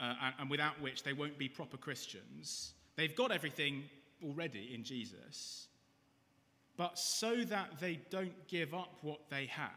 uh, 0.00 0.14
and, 0.22 0.34
and 0.40 0.50
without 0.50 0.80
which 0.80 1.02
they 1.02 1.12
won't 1.12 1.38
be 1.38 1.48
proper 1.48 1.76
Christians. 1.76 2.72
They've 2.96 3.14
got 3.14 3.30
everything 3.30 3.84
already 4.24 4.70
in 4.74 4.84
Jesus. 4.84 5.68
But 6.76 6.98
so 6.98 7.44
that 7.44 7.78
they 7.80 8.00
don't 8.10 8.48
give 8.48 8.74
up 8.74 8.98
what 9.02 9.20
they 9.30 9.46
have, 9.46 9.70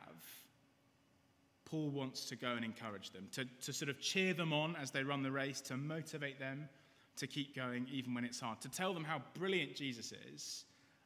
Paul 1.65 1.89
wants 1.89 2.25
to 2.25 2.35
go 2.35 2.51
and 2.51 2.63
encourage 2.63 3.11
them, 3.11 3.27
to, 3.33 3.45
to 3.63 3.73
sort 3.73 3.89
of 3.89 3.99
cheer 3.99 4.33
them 4.33 4.53
on 4.53 4.75
as 4.77 4.89
they 4.89 5.03
run 5.03 5.21
the 5.21 5.31
race, 5.31 5.59
to 5.61 5.77
motivate 5.77 6.39
them 6.39 6.69
to 7.17 7.27
keep 7.27 7.55
going 7.55 7.87
even 7.91 8.13
when 8.13 8.23
it's 8.23 8.39
hard, 8.39 8.61
to 8.61 8.69
tell 8.69 8.93
them 8.93 9.03
how 9.03 9.21
brilliant 9.33 9.75
Jesus 9.75 10.13
is 10.33 10.65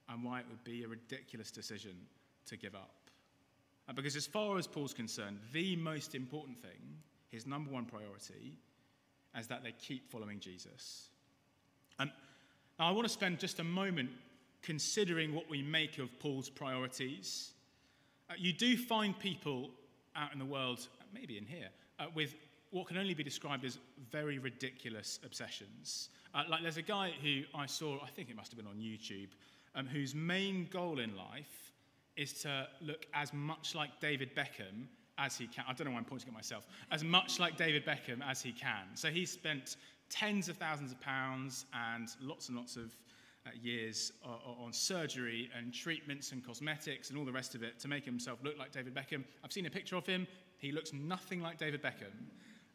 and 0.10 0.24
why 0.24 0.40
it 0.40 0.46
would 0.50 0.64
be 0.64 0.84
a 0.84 0.88
ridiculous 0.88 1.52
decision 1.52 1.96
to 2.46 2.58
give 2.58 2.76
up. 2.76 3.01
Because, 3.96 4.16
as 4.16 4.28
far 4.28 4.58
as 4.58 4.68
Paul's 4.68 4.94
concerned, 4.94 5.40
the 5.52 5.76
most 5.76 6.16
important 6.16 6.62
thing, 6.62 6.98
his 7.30 7.46
number 7.46 7.72
one 7.72 7.86
priority, 7.86 8.58
is 9.38 9.48
that 9.48 9.64
they 9.64 9.74
keep 9.74 10.10
following 10.12 10.40
Jesus. 10.40 11.10
And 12.00 12.12
now 12.80 12.88
I 12.88 12.92
want 12.92 13.06
to 13.08 13.14
spend 13.14 13.40
just 13.40 13.60
a 13.60 13.64
moment 13.64 14.10
considering 14.62 15.34
what 15.34 15.50
we 15.50 15.62
make 15.62 15.98
of 15.98 16.08
Paul's 16.20 16.50
priorities. 16.50 17.52
Uh, 18.30 18.34
you 18.38 18.54
do 18.54 18.78
find 18.78 19.18
people 19.18 19.70
out 20.16 20.34
in 20.34 20.40
the 20.40 20.46
world, 20.46 20.88
maybe 21.14 21.38
in 21.38 21.46
here, 21.46 21.70
uh, 22.00 22.06
with 22.14 22.36
what 22.72 22.88
can 22.88 22.98
only 22.98 23.14
be 23.14 23.24
described 23.24 23.66
as 23.66 23.78
very 24.10 24.40
ridiculous 24.40 25.20
obsessions. 25.26 26.10
Uh, 26.34 26.44
like 26.50 26.62
there's 26.62 26.78
a 26.78 26.82
guy 26.82 27.12
who 27.22 27.42
I 27.54 27.66
saw, 27.66 28.00
I 28.02 28.10
think 28.10 28.30
it 28.30 28.36
must 28.36 28.52
have 28.52 28.58
been 28.58 28.68
on 28.68 28.78
YouTube, 28.78 29.30
um, 29.76 29.88
whose 29.88 30.16
main 30.16 30.68
goal 30.72 31.00
in 31.00 31.16
life 31.16 31.71
is 32.18 32.34
to 32.42 32.68
look 32.82 33.06
as 33.14 33.34
much 33.34 33.76
like 33.76 34.00
David 34.00 34.36
Beckham 34.36 34.88
as 35.18 35.38
he 35.38 35.48
can. 35.48 35.64
I 35.68 35.74
don't 35.74 35.86
know 35.86 35.92
why 35.92 36.00
I'm 36.00 36.06
pointing 36.06 36.30
at 36.30 36.34
myself. 36.34 36.68
As 36.92 37.04
much 37.04 37.40
like 37.40 37.58
David 37.58 37.86
Beckham 37.86 38.22
as 38.28 38.42
he 38.42 38.52
can. 38.52 38.96
So 38.96 39.10
he 39.10 39.26
spent 39.26 39.78
tens 40.10 40.50
of 40.50 40.58
thousands 40.58 40.92
of 40.92 41.00
pounds 41.00 41.66
and 41.74 42.10
lots 42.22 42.50
and 42.50 42.58
lots 42.58 42.76
of 42.76 42.96
uh, 43.46 43.50
years 43.60 44.12
uh, 44.26 44.64
on 44.64 44.72
surgery 44.72 45.50
and 45.58 45.74
treatments 45.74 46.32
and 46.32 46.46
cosmetics 46.46 47.10
and 47.10 47.18
all 47.18 47.26
the 47.26 47.32
rest 47.32 47.56
of 47.56 47.64
it 47.64 47.80
to 47.80 47.88
make 47.88 48.06
himself 48.06 48.40
look 48.44 48.58
like 48.58 48.72
David 48.72 48.94
Beckham. 48.94 49.24
I've 49.44 49.52
seen 49.52 49.66
a 49.66 49.70
picture 49.70 49.96
of 49.96 50.06
him. 50.06 50.28
He 50.58 50.72
looks 50.72 50.94
nothing 50.94 51.42
like 51.42 51.58
David 51.58 51.82
Beckham, 51.82 52.14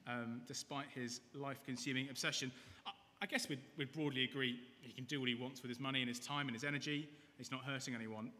um, 0.09 0.41
despite 0.49 0.87
his 0.93 1.21
life 1.35 1.59
consuming 1.65 2.09
obsession. 2.09 2.51
I, 2.87 2.91
I 3.23 3.27
guess 3.27 3.49
we'd, 3.49 3.61
we'd 3.77 3.93
broadly 3.93 4.25
agree 4.25 4.59
he 4.81 4.93
can 4.93 5.05
do 5.05 5.21
what 5.21 5.29
he 5.29 5.37
wants 5.37 5.63
with 5.63 5.69
his 5.69 5.79
money 5.79 6.01
and 6.01 6.09
his 6.09 6.19
time 6.19 6.49
and 6.49 6.55
his 6.55 6.65
energy. 6.65 7.09
He's 7.39 7.53
not 7.53 7.63
hurting 7.65 7.95
anyone. 7.95 8.31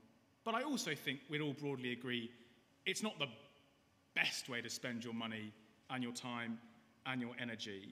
But 0.47 0.55
I 0.55 0.63
also 0.63 0.95
think 0.95 1.19
we'd 1.29 1.41
all 1.41 1.55
broadly 1.55 1.93
agree 1.93 2.31
it's 2.87 3.03
not 3.03 3.19
the 3.19 3.27
best 4.15 4.49
way 4.49 4.61
to 4.63 4.71
spend 4.71 5.05
your 5.05 5.13
money 5.13 5.53
and 5.91 6.05
your 6.05 6.13
time 6.13 6.59
and 7.05 7.21
your 7.21 7.33
energy. 7.41 7.89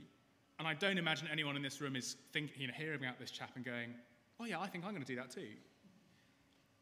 And 0.60 0.68
I 0.68 0.74
don't 0.74 0.96
imagine 0.96 1.26
anyone 1.32 1.56
in 1.56 1.62
this 1.62 1.80
room 1.80 1.96
is 1.96 2.14
thinking, 2.32 2.54
you 2.60 2.68
know, 2.68 2.74
hearing 2.76 3.00
about 3.00 3.18
this 3.18 3.32
chap 3.32 3.50
and 3.56 3.64
going, 3.64 3.92
oh, 4.38 4.44
yeah, 4.44 4.60
I 4.60 4.68
think 4.68 4.84
I'm 4.84 4.92
going 4.92 5.02
to 5.02 5.06
do 5.06 5.16
that 5.16 5.32
too. 5.32 5.48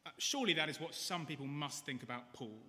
Uh, 0.05 0.11
surely 0.19 0.53
that 0.53 0.69
is 0.69 0.79
what 0.79 0.93
some 0.93 1.25
people 1.25 1.47
must 1.47 1.87
think 1.87 2.03
about 2.03 2.31
Paul 2.33 2.59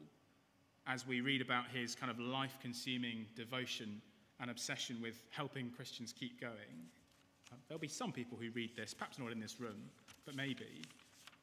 as 0.86 1.06
we 1.06 1.20
read 1.20 1.42
about 1.42 1.64
his 1.68 1.94
kind 1.94 2.10
of 2.10 2.18
life 2.18 2.56
consuming 2.62 3.26
devotion 3.36 4.00
and 4.40 4.50
obsession 4.50 4.96
with 5.02 5.22
helping 5.28 5.70
Christians 5.70 6.14
keep 6.18 6.40
going. 6.40 6.88
Uh, 7.52 7.56
there'll 7.68 7.78
be 7.78 7.86
some 7.86 8.12
people 8.12 8.38
who 8.40 8.50
read 8.52 8.74
this, 8.74 8.94
perhaps 8.94 9.18
not 9.18 9.30
in 9.30 9.40
this 9.40 9.60
room, 9.60 9.90
but 10.24 10.34
maybe, 10.34 10.82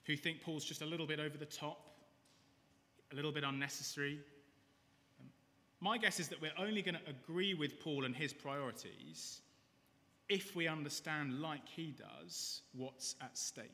who 0.06 0.16
think 0.16 0.42
Paul's 0.42 0.66
just 0.66 0.82
a 0.82 0.86
little 0.86 1.08
bit 1.08 1.20
over 1.20 1.38
the 1.38 1.46
top, 1.46 1.92
a 3.12 3.16
little 3.16 3.32
bit 3.32 3.44
unnecessary. 3.44 4.20
Um, 5.20 5.28
my 5.80 5.98
guess 5.98 6.20
is 6.20 6.28
that 6.30 6.42
we're 6.42 6.52
only 6.58 6.82
going 6.82 6.96
to 6.96 7.10
agree 7.10 7.54
with 7.54 7.80
Paul 7.80 8.06
and 8.06 8.16
his 8.16 8.34
priorities 8.34 9.42
if 10.32 10.56
we 10.56 10.68
understand, 10.68 11.42
like 11.42 11.68
he 11.68 11.94
does, 11.98 12.62
what's 12.74 13.16
at 13.22 13.38
stake. 13.38 13.66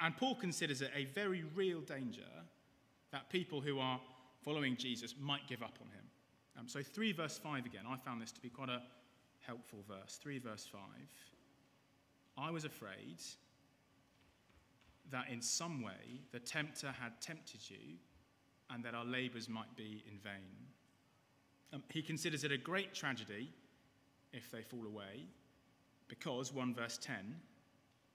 And 0.00 0.16
Paul 0.16 0.34
considers 0.34 0.82
it 0.82 0.90
a 0.94 1.04
very 1.06 1.44
real 1.54 1.80
danger 1.80 2.28
that 3.12 3.30
people 3.30 3.60
who 3.60 3.78
are 3.78 4.00
following 4.44 4.76
Jesus 4.76 5.14
might 5.20 5.46
give 5.48 5.62
up 5.62 5.78
on 5.80 5.86
him. 5.88 6.04
Um, 6.58 6.68
so, 6.68 6.82
3 6.82 7.12
verse 7.12 7.38
5 7.38 7.64
again, 7.64 7.84
I 7.88 7.96
found 7.96 8.20
this 8.20 8.32
to 8.32 8.40
be 8.40 8.48
quite 8.48 8.68
a 8.68 8.82
helpful 9.40 9.84
verse. 9.88 10.18
3 10.20 10.38
verse 10.38 10.68
5. 10.70 10.80
I 12.38 12.50
was 12.50 12.64
afraid 12.64 13.18
that 15.12 15.28
in 15.30 15.40
some 15.40 15.82
way 15.82 16.20
the 16.32 16.40
tempter 16.40 16.92
had 17.00 17.20
tempted 17.20 17.60
you 17.68 17.96
and 18.70 18.84
that 18.84 18.94
our 18.94 19.04
labours 19.04 19.48
might 19.48 19.74
be 19.76 20.02
in 20.10 20.18
vain. 20.18 20.66
Um, 21.72 21.82
he 21.90 22.02
considers 22.02 22.44
it 22.44 22.52
a 22.52 22.58
great 22.58 22.94
tragedy 22.94 23.50
if 24.32 24.50
they 24.50 24.62
fall 24.62 24.86
away, 24.86 25.26
because, 26.08 26.52
1 26.52 26.74
verse 26.74 26.98
10, 26.98 27.36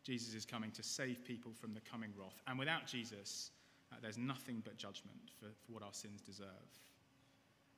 Jesus 0.04 0.34
is 0.34 0.46
coming 0.46 0.72
to 0.72 0.84
save 0.84 1.24
people 1.26 1.52
from 1.54 1.74
the 1.74 1.82
coming 1.82 2.12
wrath. 2.18 2.42
And 2.48 2.58
without 2.58 2.88
Jesus, 2.88 3.52
uh, 3.92 3.98
there's 4.02 4.18
nothing 4.18 4.62
but 4.66 4.78
judgment 4.78 5.18
for, 5.40 5.48
for, 5.66 5.74
what 5.74 5.84
our 5.84 5.94
sins 5.94 6.22
deserve. 6.22 6.48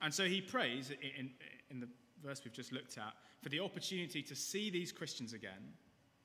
And 0.00 0.12
so 0.12 0.24
he 0.24 0.40
prays 0.40 0.90
in, 1.18 1.30
in 1.70 1.80
the 1.80 1.88
verse 2.24 2.40
we've 2.44 2.54
just 2.54 2.72
looked 2.72 2.96
at 2.96 3.14
for 3.42 3.50
the 3.50 3.60
opportunity 3.60 4.22
to 4.22 4.34
see 4.34 4.70
these 4.70 4.92
Christians 4.92 5.32
again, 5.32 5.74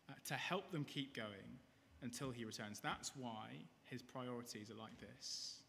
uh, 0.09 0.13
to 0.27 0.35
help 0.35 0.71
them 0.71 0.85
keep 0.85 1.15
going 1.15 1.59
until 2.01 2.31
he 2.31 2.45
returns. 2.45 2.79
That's 2.79 3.11
why 3.15 3.47
his 3.85 4.01
priorities 4.01 4.69
are 4.69 4.75
like 4.75 4.97
this. 4.99 5.59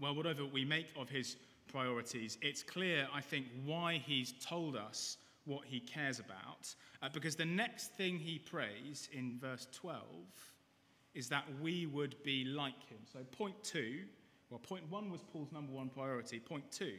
Well, 0.00 0.14
whatever 0.14 0.44
we 0.44 0.64
make 0.64 0.88
of 0.96 1.08
his 1.08 1.36
priorities, 1.66 2.38
it's 2.42 2.62
clear, 2.62 3.08
I 3.12 3.20
think, 3.20 3.46
why 3.64 4.02
he's 4.04 4.34
told 4.44 4.76
us 4.76 5.16
what 5.44 5.64
he 5.64 5.80
cares 5.80 6.18
about. 6.18 6.74
Uh, 7.02 7.08
because 7.12 7.34
the 7.34 7.44
next 7.44 7.92
thing 7.94 8.18
he 8.18 8.38
prays 8.38 9.08
in 9.12 9.38
verse 9.40 9.66
12 9.72 10.02
is 11.14 11.28
that 11.30 11.44
we 11.60 11.86
would 11.86 12.22
be 12.22 12.44
like 12.44 12.86
him. 12.88 12.98
So, 13.10 13.20
point 13.32 13.54
two, 13.64 14.00
well, 14.50 14.60
point 14.60 14.84
one 14.90 15.10
was 15.10 15.22
Paul's 15.22 15.50
number 15.52 15.72
one 15.72 15.88
priority. 15.88 16.38
Point 16.38 16.70
two 16.70 16.94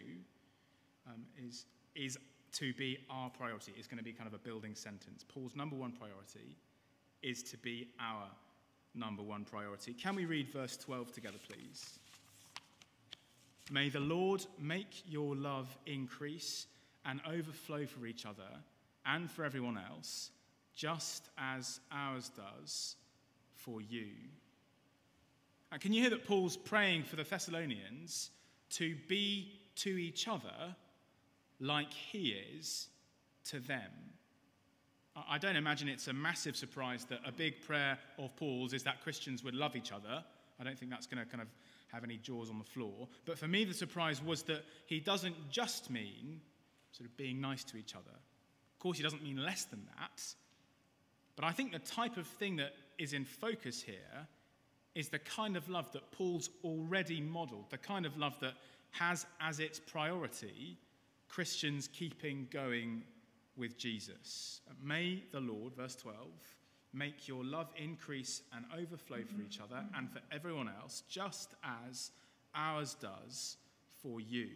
um, 1.07 1.21
is, 1.37 1.65
is 1.95 2.17
to 2.53 2.73
be 2.73 2.97
our 3.09 3.29
priority. 3.29 3.73
It's 3.77 3.87
going 3.87 3.99
to 3.99 4.03
be 4.03 4.13
kind 4.13 4.27
of 4.27 4.33
a 4.33 4.39
building 4.39 4.73
sentence. 4.73 5.23
Paul's 5.23 5.55
number 5.55 5.75
one 5.75 5.91
priority 5.91 6.57
is 7.21 7.43
to 7.43 7.57
be 7.57 7.87
our 7.99 8.25
number 8.95 9.21
one 9.21 9.45
priority. 9.45 9.93
Can 9.93 10.15
we 10.15 10.25
read 10.25 10.49
verse 10.49 10.77
12 10.77 11.11
together, 11.11 11.37
please? 11.47 11.99
May 13.71 13.89
the 13.89 13.99
Lord 13.99 14.45
make 14.59 15.03
your 15.07 15.35
love 15.35 15.77
increase 15.85 16.67
and 17.05 17.21
overflow 17.27 17.85
for 17.85 18.05
each 18.05 18.25
other 18.25 18.49
and 19.05 19.29
for 19.29 19.45
everyone 19.45 19.77
else, 19.77 20.31
just 20.75 21.29
as 21.37 21.79
ours 21.91 22.29
does 22.29 22.95
for 23.55 23.81
you. 23.81 24.07
And 25.71 25.79
can 25.79 25.93
you 25.93 26.01
hear 26.01 26.09
that 26.09 26.25
Paul's 26.25 26.57
praying 26.57 27.03
for 27.03 27.15
the 27.15 27.23
Thessalonians 27.23 28.31
to 28.71 28.95
be 29.07 29.51
to 29.75 29.89
each 29.89 30.27
other 30.27 30.75
like 31.59 31.93
he 31.93 32.35
is 32.57 32.87
to 33.45 33.59
them? 33.59 33.91
I 35.27 35.37
don't 35.37 35.55
imagine 35.55 35.87
it's 35.87 36.07
a 36.07 36.13
massive 36.13 36.55
surprise 36.55 37.05
that 37.05 37.19
a 37.25 37.31
big 37.31 37.61
prayer 37.61 37.97
of 38.17 38.35
Paul's 38.35 38.73
is 38.73 38.83
that 38.83 39.01
Christians 39.01 39.43
would 39.43 39.55
love 39.55 39.75
each 39.75 39.91
other. 39.91 40.23
I 40.59 40.63
don't 40.63 40.77
think 40.77 40.91
that's 40.91 41.07
going 41.07 41.23
to 41.23 41.29
kind 41.29 41.41
of 41.41 41.47
have 41.91 42.03
any 42.03 42.17
jaws 42.17 42.49
on 42.49 42.59
the 42.59 42.65
floor. 42.65 43.07
But 43.25 43.39
for 43.39 43.47
me, 43.47 43.65
the 43.65 43.73
surprise 43.73 44.21
was 44.21 44.43
that 44.43 44.63
he 44.85 44.99
doesn't 44.99 45.35
just 45.49 45.89
mean 45.89 46.41
sort 46.91 47.09
of 47.09 47.17
being 47.17 47.41
nice 47.41 47.63
to 47.65 47.77
each 47.77 47.95
other. 47.95 48.11
Of 48.11 48.79
course, 48.79 48.97
he 48.97 49.03
doesn't 49.03 49.23
mean 49.23 49.43
less 49.43 49.65
than 49.65 49.85
that. 49.97 50.23
But 51.35 51.45
I 51.45 51.51
think 51.51 51.71
the 51.71 51.79
type 51.79 52.17
of 52.17 52.27
thing 52.27 52.57
that 52.57 52.73
is 52.97 53.13
in 53.13 53.25
focus 53.25 53.81
here 53.81 54.27
is 54.95 55.09
the 55.09 55.19
kind 55.19 55.55
of 55.55 55.69
love 55.69 55.91
that 55.93 56.11
Paul's 56.11 56.49
already 56.63 57.21
modeled, 57.21 57.69
the 57.69 57.77
kind 57.77 58.05
of 58.05 58.17
love 58.17 58.37
that 58.41 58.53
has 58.91 59.25
as 59.39 59.59
its 59.59 59.79
priority 59.79 60.77
Christians 61.29 61.87
keeping 61.87 62.47
going 62.51 63.03
with 63.59 63.77
Jesus. 63.77 64.61
May 64.81 65.23
the 65.31 65.41
Lord, 65.41 65.75
verse 65.75 65.95
12, 65.95 66.15
make 66.93 67.27
your 67.27 67.43
love 67.43 67.67
increase 67.77 68.41
and 68.55 68.65
overflow 68.75 69.19
for 69.23 69.41
each 69.41 69.59
other 69.59 69.83
and 69.95 70.09
for 70.09 70.21
everyone 70.31 70.69
else, 70.81 71.03
just 71.09 71.53
as 71.87 72.11
ours 72.55 72.95
does 72.99 73.57
for 74.01 74.19
you. 74.19 74.49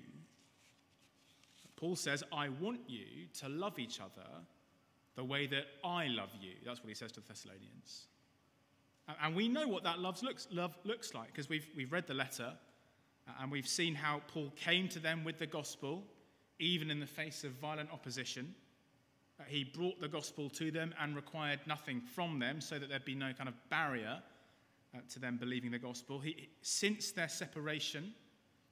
Paul 1.76 1.96
says, 1.96 2.24
I 2.32 2.50
want 2.50 2.80
you 2.88 3.28
to 3.42 3.50
love 3.50 3.78
each 3.78 4.00
other 4.00 4.28
the 5.16 5.24
way 5.24 5.48
that 5.48 5.66
I 5.84 6.08
love 6.08 6.30
you. 6.40 6.54
That's 6.66 6.80
what 6.80 6.90
he 6.90 6.96
says 6.96 7.12
to 7.14 7.22
the 7.22 7.28
Thessalonians. 7.28 8.08
And 9.22 9.36
we 9.36 9.50
know 9.50 9.68
what 9.68 9.84
that 9.84 10.00
love 10.00 10.24
looks, 10.24 10.48
love 10.50 10.78
looks 10.86 11.14
like 11.14 11.28
because 11.28 11.50
we've, 11.50 11.68
we've 11.76 11.92
read 11.92 12.08
the 12.08 12.14
letter 12.14 12.54
and 13.40 13.52
we've 13.52 13.68
seen 13.68 13.96
how 13.96 14.22
Paul 14.28 14.52
came 14.56 14.88
to 14.90 15.00
them 15.00 15.24
with 15.24 15.38
the 15.40 15.46
gospel, 15.46 16.04
even 16.60 16.90
in 16.90 17.00
the 17.00 17.06
face 17.06 17.44
of 17.44 17.52
violent 17.52 17.92
opposition. 17.92 18.56
He 19.48 19.64
brought 19.64 20.00
the 20.00 20.08
gospel 20.08 20.50
to 20.52 20.72
them 20.72 20.94
and 21.00 21.16
required 21.16 21.60
nothing 21.66 22.02
from 22.02 22.40
them 22.40 22.62
so 22.62 22.80
that 22.80 22.90
there'd 22.90 23.06
be 23.06 23.16
no 23.16 23.34
kind 23.34 23.50
of 23.50 23.56
barrier 23.70 24.22
uh, 24.96 25.00
to 25.10 25.20
them 25.20 25.38
believing 25.38 25.72
the 25.72 25.80
gospel. 25.80 26.20
He, 26.20 26.50
since 26.62 27.12
their 27.12 27.28
separation, 27.28 28.14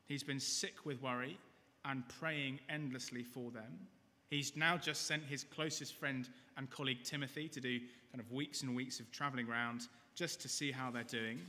he's 0.06 0.24
been 0.24 0.39
sick 0.39 0.86
with 0.86 1.01
worry 1.01 1.38
and 1.86 2.08
praying 2.20 2.60
endlessly 2.70 3.24
for 3.24 3.51
them. 3.51 3.88
He's 4.30 4.56
now 4.56 4.77
just 4.77 5.08
sent 5.08 5.24
his 5.24 5.44
closest 5.44 5.96
friend 5.96 6.30
and 6.58 6.70
colleague 6.70 7.03
Timothy 7.03 7.50
to 7.50 7.60
do 7.60 7.80
kind 8.12 8.20
of 8.20 8.32
weeks 8.32 8.62
and 8.62 8.75
weeks 8.75 9.00
of 9.00 9.12
traveling 9.12 9.50
around 9.50 9.88
just 10.15 10.41
to 10.41 10.48
see 10.48 10.72
how 10.72 10.89
they're 10.91 11.03
doing 11.03 11.41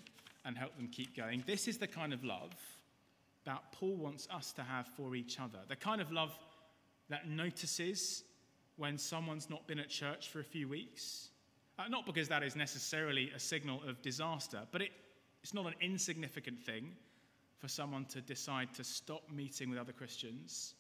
and 0.45 0.57
help 0.57 0.77
them 0.77 0.89
keep 0.89 1.17
going. 1.17 1.45
This 1.47 1.69
is 1.69 1.79
the 1.79 1.87
kind 1.87 2.13
of 2.13 2.25
love 2.25 2.53
that 3.45 3.63
Paul 3.73 3.97
wants 3.97 4.27
us 4.35 4.53
to 4.53 4.63
have 4.63 4.89
for 4.97 5.15
each 5.15 5.39
other. 5.39 5.59
The 5.69 5.77
kind 5.77 6.01
of 6.01 6.11
love 6.11 6.37
that 7.09 7.29
notices 7.29 8.25
when 8.77 8.99
someone's 8.99 9.51
not 9.51 9.67
been 9.67 9.79
at 9.79 9.89
church 9.89 10.29
for 10.29 10.41
a 10.41 10.45
few 10.45 10.69
weeks. 10.69 11.29
Uh, 11.79 11.89
not 11.89 12.07
because 12.07 12.29
that 12.29 12.43
is 12.43 12.55
necessarily 12.55 13.31
a 13.35 13.39
signal 13.39 13.81
of 13.89 14.01
disaster, 14.03 14.61
but 14.73 14.83
it, 14.83 14.91
it's 15.43 15.55
not 15.55 15.67
an 15.67 15.75
insignificant 15.81 16.63
thing 16.63 16.93
for 17.59 17.69
someone 17.69 18.05
to 18.07 18.21
decide 18.21 18.75
to 18.75 18.85
stop 18.85 19.23
meeting 19.31 19.71
with 19.71 19.79
other 19.79 19.93
Christians 19.93 20.75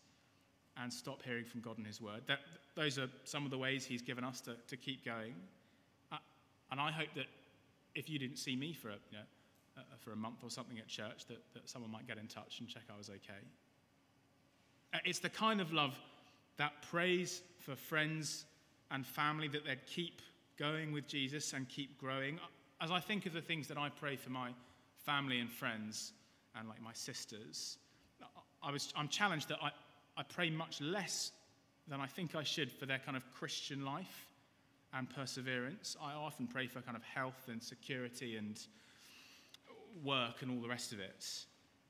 and 0.76 0.92
stop 0.92 1.22
hearing 1.22 1.44
from 1.44 1.60
God 1.60 1.78
and 1.78 1.86
His 1.86 2.00
Word. 2.00 2.22
That, 2.26 2.40
those 2.74 2.98
are 2.98 3.08
some 3.24 3.44
of 3.44 3.50
the 3.50 3.58
ways 3.58 3.84
He's 3.84 4.02
given 4.02 4.24
us 4.24 4.40
to, 4.42 4.56
to 4.68 4.76
keep 4.76 5.04
going. 5.04 5.34
Uh, 6.10 6.16
and 6.70 6.80
I 6.80 6.90
hope 6.90 7.08
that 7.16 7.26
if 7.94 8.08
you 8.08 8.18
didn't 8.18 8.38
see 8.38 8.56
me 8.56 8.72
for 8.72 8.88
a, 8.88 8.96
you 9.10 9.18
know, 9.18 9.24
uh, 9.76 9.82
for 9.98 10.12
a 10.12 10.16
month 10.16 10.42
or 10.42 10.50
something 10.50 10.78
at 10.78 10.88
church, 10.88 11.26
that, 11.28 11.38
that 11.54 11.68
someone 11.68 11.90
might 11.90 12.06
get 12.06 12.18
in 12.18 12.26
touch 12.26 12.60
and 12.60 12.68
check 12.68 12.82
I 12.92 12.96
was 12.96 13.08
okay. 13.08 13.42
Uh, 14.94 14.98
it's 15.04 15.18
the 15.18 15.30
kind 15.30 15.60
of 15.60 15.72
love 15.72 15.98
that 16.62 16.80
prays 16.92 17.42
for 17.58 17.74
friends 17.74 18.44
and 18.92 19.04
family 19.04 19.48
that 19.48 19.66
they'd 19.66 19.84
keep 19.84 20.22
going 20.56 20.92
with 20.92 21.08
Jesus 21.08 21.54
and 21.54 21.68
keep 21.68 21.98
growing. 21.98 22.38
As 22.80 22.92
I 22.92 23.00
think 23.00 23.26
of 23.26 23.32
the 23.32 23.40
things 23.40 23.66
that 23.66 23.76
I 23.76 23.88
pray 23.88 24.14
for 24.14 24.30
my 24.30 24.50
family 24.94 25.40
and 25.40 25.50
friends 25.50 26.12
and 26.56 26.68
like 26.68 26.80
my 26.80 26.92
sisters, 26.92 27.78
I 28.62 28.70
was, 28.70 28.94
I'm 28.96 29.08
challenged 29.08 29.48
that 29.48 29.58
I, 29.60 29.70
I 30.16 30.22
pray 30.22 30.50
much 30.50 30.80
less 30.80 31.32
than 31.88 31.98
I 31.98 32.06
think 32.06 32.36
I 32.36 32.44
should 32.44 32.70
for 32.70 32.86
their 32.86 33.00
kind 33.00 33.16
of 33.16 33.24
Christian 33.34 33.84
life 33.84 34.28
and 34.94 35.10
perseverance. 35.10 35.96
I 36.00 36.12
often 36.12 36.46
pray 36.46 36.68
for 36.68 36.80
kind 36.80 36.96
of 36.96 37.02
health 37.02 37.48
and 37.48 37.60
security 37.60 38.36
and 38.36 38.56
work 40.04 40.42
and 40.42 40.50
all 40.52 40.62
the 40.62 40.68
rest 40.68 40.92
of 40.92 41.00
it. 41.00 41.26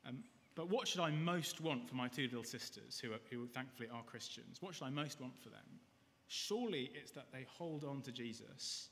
Um, 0.09 0.25
but 0.55 0.69
what 0.69 0.87
should 0.87 1.01
I 1.01 1.11
most 1.11 1.61
want 1.61 1.89
for 1.89 1.95
my 1.95 2.09
two 2.09 2.25
little 2.25 2.45
sisters, 2.45 2.99
who, 2.99 3.13
are, 3.13 3.21
who 3.31 3.47
thankfully 3.47 3.89
are 3.93 4.03
Christians? 4.03 4.59
What 4.61 4.75
should 4.75 4.85
I 4.85 4.91
most 4.91 5.21
want 5.21 5.37
for 5.39 5.49
them? 5.49 5.61
Surely 6.29 6.91
it's 6.95 7.11
that 7.13 7.27
they 7.33 7.47
hold 7.59 7.85
on 7.85 8.03
to 8.03 8.13
Jesus 8.13 8.89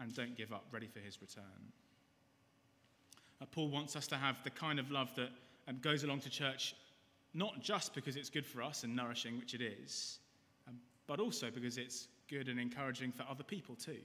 and 0.00 0.14
don't 0.14 0.36
give 0.36 0.52
up, 0.52 0.64
ready 0.72 0.88
for 0.88 1.00
his 1.00 1.20
return. 1.20 1.72
Uh, 3.40 3.46
Paul 3.50 3.68
wants 3.68 3.96
us 3.96 4.06
to 4.08 4.16
have 4.16 4.42
the 4.44 4.50
kind 4.50 4.78
of 4.78 4.90
love 4.90 5.14
that 5.16 5.30
um, 5.68 5.78
goes 5.80 6.04
along 6.04 6.20
to 6.20 6.30
church 6.30 6.74
not 7.34 7.60
just 7.60 7.94
because 7.94 8.16
it's 8.16 8.30
good 8.30 8.46
for 8.46 8.62
us 8.62 8.82
and 8.82 8.96
nourishing, 8.96 9.38
which 9.38 9.52
it 9.52 9.60
is, 9.60 10.20
um, 10.66 10.74
but 11.06 11.20
also 11.20 11.50
because 11.50 11.76
it's 11.76 12.08
good 12.28 12.48
and 12.48 12.58
encouraging 12.58 13.12
for 13.12 13.24
other 13.30 13.44
people 13.44 13.74
too. 13.74 14.00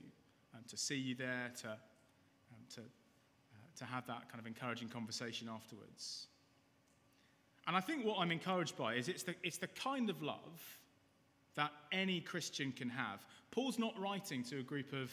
Um, 0.54 0.60
to 0.68 0.76
see 0.76 0.96
you 0.96 1.14
there, 1.14 1.50
to, 1.62 1.68
um, 1.68 2.62
to, 2.74 2.80
uh, 2.80 3.78
to 3.78 3.84
have 3.86 4.06
that 4.06 4.28
kind 4.28 4.38
of 4.38 4.46
encouraging 4.46 4.88
conversation 4.88 5.48
afterwards. 5.48 6.26
And 7.66 7.76
I 7.76 7.80
think 7.80 8.04
what 8.04 8.18
I'm 8.18 8.32
encouraged 8.32 8.76
by 8.76 8.94
is 8.94 9.08
it's 9.08 9.22
the, 9.22 9.34
it's 9.42 9.58
the 9.58 9.68
kind 9.68 10.10
of 10.10 10.22
love 10.22 10.78
that 11.54 11.70
any 11.92 12.20
Christian 12.20 12.72
can 12.72 12.88
have. 12.88 13.24
Paul's 13.50 13.78
not 13.78 13.98
writing 13.98 14.42
to 14.44 14.58
a 14.60 14.62
group 14.62 14.92
of 14.92 15.12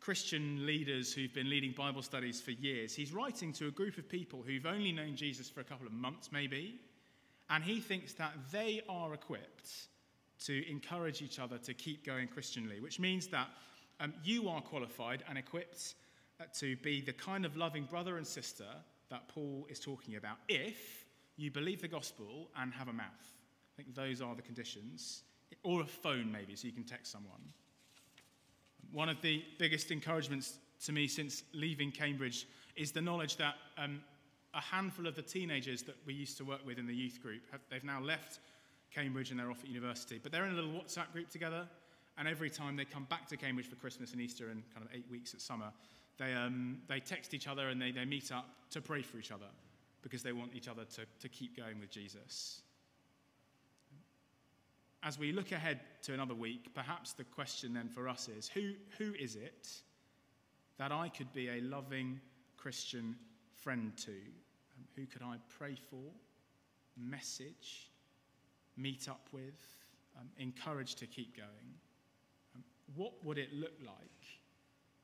Christian 0.00 0.66
leaders 0.66 1.12
who've 1.12 1.32
been 1.32 1.50
leading 1.50 1.72
Bible 1.72 2.02
studies 2.02 2.40
for 2.40 2.52
years. 2.52 2.94
He's 2.94 3.12
writing 3.12 3.52
to 3.54 3.68
a 3.68 3.70
group 3.70 3.98
of 3.98 4.08
people 4.08 4.42
who've 4.46 4.66
only 4.66 4.92
known 4.92 5.16
Jesus 5.16 5.48
for 5.48 5.60
a 5.60 5.64
couple 5.64 5.86
of 5.86 5.92
months, 5.92 6.30
maybe, 6.32 6.80
and 7.50 7.64
he 7.64 7.80
thinks 7.80 8.12
that 8.14 8.32
they 8.52 8.82
are 8.88 9.14
equipped 9.14 9.88
to 10.44 10.70
encourage 10.70 11.22
each 11.22 11.38
other 11.38 11.58
to 11.58 11.74
keep 11.74 12.04
going 12.04 12.28
Christianly, 12.28 12.80
which 12.80 13.00
means 13.00 13.26
that 13.28 13.48
um, 14.00 14.12
you 14.22 14.48
are 14.48 14.60
qualified 14.60 15.24
and 15.28 15.36
equipped 15.36 15.94
uh, 16.40 16.44
to 16.58 16.76
be 16.76 17.00
the 17.00 17.12
kind 17.12 17.44
of 17.44 17.56
loving 17.56 17.84
brother 17.84 18.16
and 18.16 18.26
sister 18.26 18.66
that 19.10 19.26
Paul 19.28 19.66
is 19.68 19.80
talking 19.80 20.16
about 20.16 20.36
if 20.48 21.04
you 21.38 21.50
believe 21.50 21.80
the 21.80 21.88
gospel 21.88 22.50
and 22.60 22.74
have 22.74 22.88
a 22.88 22.92
mouth. 22.92 23.06
I 23.72 23.76
think 23.76 23.94
those 23.94 24.20
are 24.20 24.34
the 24.34 24.42
conditions. 24.42 25.22
Or 25.62 25.80
a 25.80 25.86
phone, 25.86 26.30
maybe, 26.30 26.56
so 26.56 26.66
you 26.66 26.72
can 26.72 26.84
text 26.84 27.10
someone. 27.10 27.40
One 28.92 29.08
of 29.08 29.22
the 29.22 29.42
biggest 29.58 29.90
encouragements 29.90 30.58
to 30.84 30.92
me 30.92 31.06
since 31.06 31.44
leaving 31.54 31.90
Cambridge 31.90 32.46
is 32.76 32.92
the 32.92 33.00
knowledge 33.00 33.36
that 33.36 33.54
um, 33.78 34.00
a 34.52 34.60
handful 34.60 35.06
of 35.06 35.14
the 35.14 35.22
teenagers 35.22 35.82
that 35.82 35.96
we 36.06 36.12
used 36.12 36.36
to 36.38 36.44
work 36.44 36.66
with 36.66 36.78
in 36.78 36.86
the 36.86 36.94
youth 36.94 37.22
group, 37.22 37.42
have, 37.52 37.60
they've 37.70 37.84
now 37.84 38.00
left 38.00 38.40
Cambridge 38.92 39.30
and 39.30 39.38
they're 39.38 39.50
off 39.50 39.62
at 39.62 39.70
university. 39.70 40.18
But 40.20 40.32
they're 40.32 40.44
in 40.44 40.52
a 40.52 40.54
little 40.54 40.72
WhatsApp 40.72 41.12
group 41.12 41.30
together, 41.30 41.66
and 42.18 42.26
every 42.26 42.50
time 42.50 42.76
they 42.76 42.84
come 42.84 43.06
back 43.08 43.28
to 43.28 43.36
Cambridge 43.36 43.68
for 43.68 43.76
Christmas 43.76 44.12
and 44.12 44.20
Easter 44.20 44.50
and 44.50 44.62
kind 44.74 44.84
of 44.84 44.92
eight 44.94 45.06
weeks 45.10 45.34
at 45.34 45.40
summer, 45.40 45.70
they, 46.18 46.34
um, 46.34 46.78
they 46.88 46.98
text 46.98 47.32
each 47.32 47.46
other 47.46 47.68
and 47.68 47.80
they, 47.80 47.92
they 47.92 48.04
meet 48.04 48.32
up 48.32 48.46
to 48.70 48.80
pray 48.80 49.02
for 49.02 49.18
each 49.18 49.30
other 49.30 49.46
because 50.02 50.22
they 50.22 50.32
want 50.32 50.54
each 50.54 50.68
other 50.68 50.84
to, 50.84 51.02
to 51.20 51.28
keep 51.28 51.56
going 51.56 51.80
with 51.80 51.90
Jesus. 51.90 52.62
As 55.02 55.18
we 55.18 55.32
look 55.32 55.52
ahead 55.52 55.80
to 56.02 56.14
another 56.14 56.34
week, 56.34 56.74
perhaps 56.74 57.12
the 57.12 57.24
question 57.24 57.72
then 57.72 57.88
for 57.88 58.08
us 58.08 58.28
is 58.28 58.48
who, 58.48 58.72
who 58.98 59.14
is 59.14 59.36
it 59.36 59.68
that 60.78 60.92
I 60.92 61.08
could 61.08 61.32
be 61.32 61.48
a 61.48 61.60
loving 61.60 62.20
Christian 62.56 63.16
friend 63.54 63.92
to? 63.98 64.10
Um, 64.10 64.84
who 64.96 65.06
could 65.06 65.22
I 65.22 65.36
pray 65.58 65.76
for, 65.90 66.02
message, 66.96 67.90
meet 68.76 69.08
up 69.08 69.28
with, 69.32 69.60
um, 70.18 70.28
encourage 70.38 70.94
to 70.96 71.06
keep 71.06 71.36
going? 71.36 71.74
Um, 72.54 72.64
what 72.94 73.12
would 73.24 73.38
it 73.38 73.52
look 73.52 73.74
like 73.84 73.96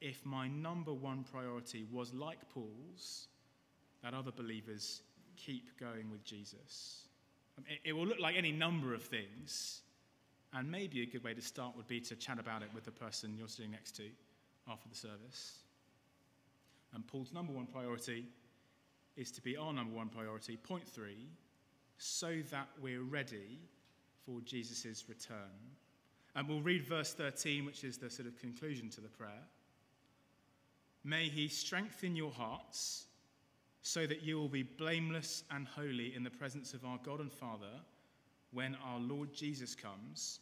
if 0.00 0.24
my 0.26 0.48
number 0.48 0.92
one 0.92 1.24
priority 1.24 1.86
was 1.90 2.12
like 2.12 2.38
Paul's, 2.50 3.28
that 4.04 4.14
other 4.14 4.30
believers 4.30 5.00
keep 5.36 5.80
going 5.80 6.10
with 6.10 6.22
Jesus? 6.24 7.08
It 7.84 7.92
will 7.92 8.06
look 8.06 8.20
like 8.20 8.36
any 8.36 8.52
number 8.52 8.94
of 8.94 9.02
things. 9.02 9.80
And 10.52 10.70
maybe 10.70 11.02
a 11.02 11.06
good 11.06 11.24
way 11.24 11.34
to 11.34 11.40
start 11.40 11.76
would 11.76 11.88
be 11.88 12.00
to 12.02 12.14
chat 12.14 12.38
about 12.38 12.62
it 12.62 12.68
with 12.72 12.84
the 12.84 12.92
person 12.92 13.34
you're 13.36 13.48
sitting 13.48 13.72
next 13.72 13.96
to 13.96 14.04
after 14.70 14.88
the 14.88 14.94
service. 14.94 15.58
And 16.92 17.04
Paul's 17.04 17.32
number 17.32 17.52
one 17.52 17.66
priority 17.66 18.28
is 19.16 19.32
to 19.32 19.40
be 19.40 19.56
our 19.56 19.72
number 19.72 19.96
one 19.96 20.08
priority. 20.08 20.56
Point 20.56 20.86
three, 20.86 21.26
so 21.98 22.40
that 22.50 22.68
we're 22.80 23.02
ready 23.02 23.58
for 24.24 24.40
Jesus' 24.42 25.04
return. 25.08 25.36
And 26.36 26.48
we'll 26.48 26.60
read 26.60 26.82
verse 26.82 27.14
13, 27.14 27.64
which 27.64 27.82
is 27.82 27.98
the 27.98 28.10
sort 28.10 28.28
of 28.28 28.38
conclusion 28.38 28.90
to 28.90 29.00
the 29.00 29.08
prayer. 29.08 29.48
May 31.04 31.28
he 31.28 31.48
strengthen 31.48 32.14
your 32.14 32.32
hearts 32.32 33.06
so 33.94 34.08
that 34.08 34.24
you 34.24 34.36
will 34.36 34.48
be 34.48 34.64
blameless 34.64 35.44
and 35.52 35.68
holy 35.68 36.16
in 36.16 36.24
the 36.24 36.30
presence 36.30 36.74
of 36.74 36.84
our 36.84 36.98
God 37.04 37.20
and 37.20 37.30
Father 37.30 37.80
when 38.50 38.76
our 38.84 38.98
Lord 38.98 39.32
Jesus 39.32 39.76
comes 39.76 40.40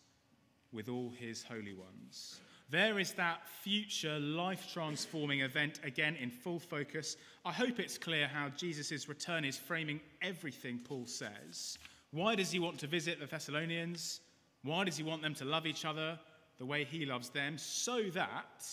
with 0.72 0.88
all 0.88 1.12
his 1.18 1.42
holy 1.42 1.74
ones. 1.74 2.40
There 2.70 2.98
is 2.98 3.12
that 3.12 3.46
future 3.46 4.18
life 4.18 4.70
transforming 4.72 5.40
event 5.40 5.80
again 5.84 6.16
in 6.16 6.30
full 6.30 6.58
focus. 6.58 7.18
I 7.44 7.52
hope 7.52 7.78
it's 7.78 7.98
clear 7.98 8.26
how 8.26 8.48
Jesus' 8.56 9.06
return 9.06 9.44
is 9.44 9.58
framing 9.58 10.00
everything 10.22 10.80
Paul 10.82 11.04
says. 11.04 11.76
Why 12.10 12.34
does 12.34 12.52
he 12.52 12.58
want 12.58 12.78
to 12.78 12.86
visit 12.86 13.20
the 13.20 13.26
Thessalonians? 13.26 14.20
Why 14.62 14.84
does 14.84 14.96
he 14.96 15.02
want 15.02 15.20
them 15.20 15.34
to 15.34 15.44
love 15.44 15.66
each 15.66 15.84
other 15.84 16.18
the 16.56 16.64
way 16.64 16.84
he 16.84 17.04
loves 17.04 17.28
them? 17.28 17.58
So 17.58 18.04
that 18.14 18.64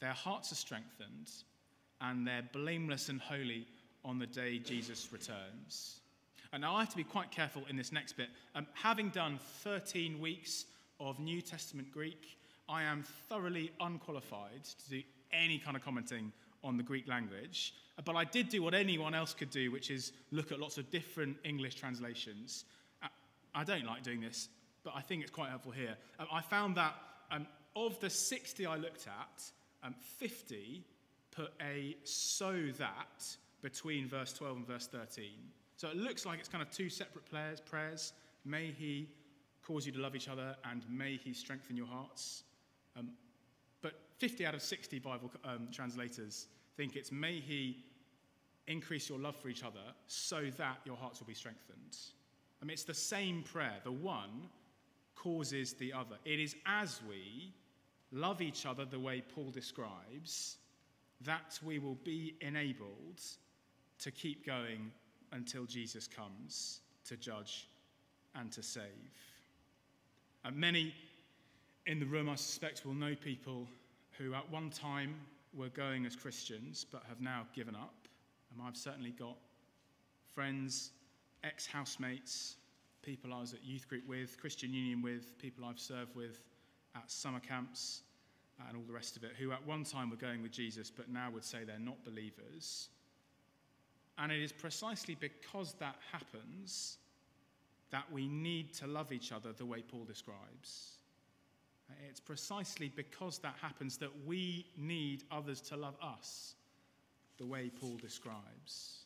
their 0.00 0.14
hearts 0.14 0.50
are 0.50 0.56
strengthened 0.56 1.30
and 2.00 2.26
they're 2.26 2.48
blameless 2.52 3.08
and 3.08 3.20
holy 3.20 3.68
on 4.04 4.18
the 4.18 4.26
day 4.26 4.58
Jesus 4.58 5.08
returns. 5.12 6.00
And 6.52 6.60
now 6.60 6.76
I 6.76 6.80
have 6.80 6.90
to 6.90 6.96
be 6.96 7.04
quite 7.04 7.30
careful 7.30 7.62
in 7.68 7.76
this 7.76 7.90
next 7.90 8.12
bit. 8.16 8.28
Um, 8.54 8.66
having 8.74 9.08
done 9.08 9.38
13 9.62 10.20
weeks 10.20 10.66
of 11.00 11.18
New 11.18 11.40
Testament 11.40 11.90
Greek, 11.90 12.38
I 12.68 12.84
am 12.84 13.04
thoroughly 13.28 13.72
unqualified 13.80 14.64
to 14.64 14.90
do 14.90 15.02
any 15.32 15.58
kind 15.58 15.76
of 15.76 15.84
commenting 15.84 16.32
on 16.62 16.76
the 16.76 16.82
Greek 16.82 17.08
language. 17.08 17.74
But 18.04 18.16
I 18.16 18.24
did 18.24 18.48
do 18.48 18.62
what 18.62 18.74
anyone 18.74 19.14
else 19.14 19.34
could 19.34 19.50
do, 19.50 19.70
which 19.70 19.90
is 19.90 20.12
look 20.30 20.52
at 20.52 20.60
lots 20.60 20.78
of 20.78 20.90
different 20.90 21.36
English 21.44 21.74
translations. 21.74 22.64
Uh, 23.02 23.08
I 23.54 23.64
don't 23.64 23.84
like 23.84 24.02
doing 24.02 24.20
this, 24.20 24.48
but 24.82 24.94
I 24.96 25.00
think 25.00 25.22
it's 25.22 25.30
quite 25.30 25.50
helpful 25.50 25.72
here. 25.72 25.96
Um, 26.18 26.26
I 26.32 26.40
found 26.40 26.76
that 26.76 26.94
um, 27.30 27.46
of 27.76 27.98
the 28.00 28.10
60 28.10 28.66
I 28.66 28.76
looked 28.76 29.06
at, 29.06 29.42
um, 29.82 29.94
50 30.18 30.84
put 31.30 31.52
a 31.60 31.96
so 32.04 32.52
that 32.78 33.36
between 33.64 34.06
verse 34.06 34.34
12 34.34 34.58
and 34.58 34.66
verse 34.66 34.86
13. 34.86 35.24
So 35.76 35.88
it 35.88 35.96
looks 35.96 36.26
like 36.26 36.38
it's 36.38 36.50
kind 36.50 36.62
of 36.62 36.70
two 36.70 36.90
separate 36.90 37.24
prayers. 37.24 37.60
prayers. 37.60 38.12
May 38.44 38.66
he 38.66 39.08
cause 39.62 39.86
you 39.86 39.92
to 39.92 40.00
love 40.00 40.14
each 40.14 40.28
other, 40.28 40.54
and 40.70 40.84
may 40.90 41.16
he 41.16 41.32
strengthen 41.32 41.74
your 41.74 41.86
hearts. 41.86 42.44
Um, 42.96 43.12
but 43.80 43.94
50 44.18 44.44
out 44.44 44.54
of 44.54 44.60
60 44.60 44.98
Bible 44.98 45.30
um, 45.44 45.68
translators 45.72 46.48
think 46.76 46.94
it's 46.94 47.10
may 47.10 47.40
he 47.40 47.84
increase 48.66 49.08
your 49.08 49.18
love 49.18 49.36
for 49.36 49.48
each 49.48 49.64
other 49.64 49.94
so 50.06 50.50
that 50.58 50.78
your 50.84 50.96
hearts 50.96 51.20
will 51.20 51.26
be 51.26 51.34
strengthened. 51.34 51.96
I 52.60 52.66
mean, 52.66 52.74
it's 52.74 52.84
the 52.84 52.92
same 52.92 53.42
prayer. 53.42 53.78
The 53.82 53.92
one 53.92 54.48
causes 55.14 55.72
the 55.72 55.92
other. 55.92 56.16
It 56.26 56.38
is 56.38 56.54
as 56.66 57.00
we 57.08 57.54
love 58.12 58.42
each 58.42 58.66
other 58.66 58.84
the 58.84 59.00
way 59.00 59.22
Paul 59.34 59.50
describes 59.50 60.58
that 61.22 61.58
we 61.64 61.78
will 61.78 61.98
be 62.04 62.36
enabled 62.42 63.20
to 64.00 64.10
keep 64.10 64.46
going 64.46 64.90
until 65.32 65.64
Jesus 65.64 66.06
comes 66.06 66.80
to 67.06 67.16
judge 67.16 67.68
and 68.34 68.50
to 68.52 68.62
save. 68.62 68.82
And 70.44 70.56
many 70.56 70.94
in 71.86 71.98
the 72.00 72.06
room, 72.06 72.28
I 72.28 72.34
suspect, 72.34 72.84
will 72.84 72.94
know 72.94 73.14
people 73.14 73.66
who 74.18 74.34
at 74.34 74.50
one 74.50 74.70
time 74.70 75.14
were 75.54 75.68
going 75.68 76.06
as 76.06 76.16
Christians 76.16 76.84
but 76.90 77.02
have 77.08 77.20
now 77.20 77.46
given 77.54 77.74
up. 77.74 77.94
And 78.52 78.62
I've 78.66 78.76
certainly 78.76 79.10
got 79.10 79.36
friends, 80.34 80.90
ex 81.42 81.66
housemates, 81.66 82.56
people 83.02 83.32
I 83.32 83.40
was 83.40 83.52
at 83.52 83.64
youth 83.64 83.88
group 83.88 84.06
with, 84.08 84.40
Christian 84.40 84.72
Union 84.72 85.02
with, 85.02 85.38
people 85.38 85.64
I've 85.64 85.78
served 85.78 86.14
with 86.14 86.42
at 86.96 87.10
summer 87.10 87.40
camps, 87.40 88.02
and 88.68 88.76
all 88.76 88.84
the 88.86 88.92
rest 88.92 89.16
of 89.16 89.24
it, 89.24 89.32
who 89.38 89.52
at 89.52 89.66
one 89.66 89.84
time 89.84 90.10
were 90.10 90.16
going 90.16 90.42
with 90.42 90.52
Jesus 90.52 90.90
but 90.90 91.10
now 91.10 91.30
would 91.30 91.44
say 91.44 91.64
they're 91.64 91.78
not 91.78 92.02
believers. 92.04 92.88
And 94.18 94.30
it 94.30 94.40
is 94.40 94.52
precisely 94.52 95.16
because 95.18 95.74
that 95.80 95.96
happens 96.12 96.98
that 97.90 98.10
we 98.12 98.28
need 98.28 98.72
to 98.74 98.86
love 98.86 99.12
each 99.12 99.32
other 99.32 99.52
the 99.52 99.66
way 99.66 99.82
Paul 99.82 100.04
describes. 100.04 100.98
It's 102.08 102.20
precisely 102.20 102.90
because 102.94 103.38
that 103.38 103.54
happens 103.60 103.96
that 103.98 104.10
we 104.26 104.66
need 104.76 105.24
others 105.30 105.60
to 105.62 105.76
love 105.76 105.96
us 106.02 106.54
the 107.38 107.44
way 107.44 107.70
Paul 107.80 107.96
describes. 108.00 109.04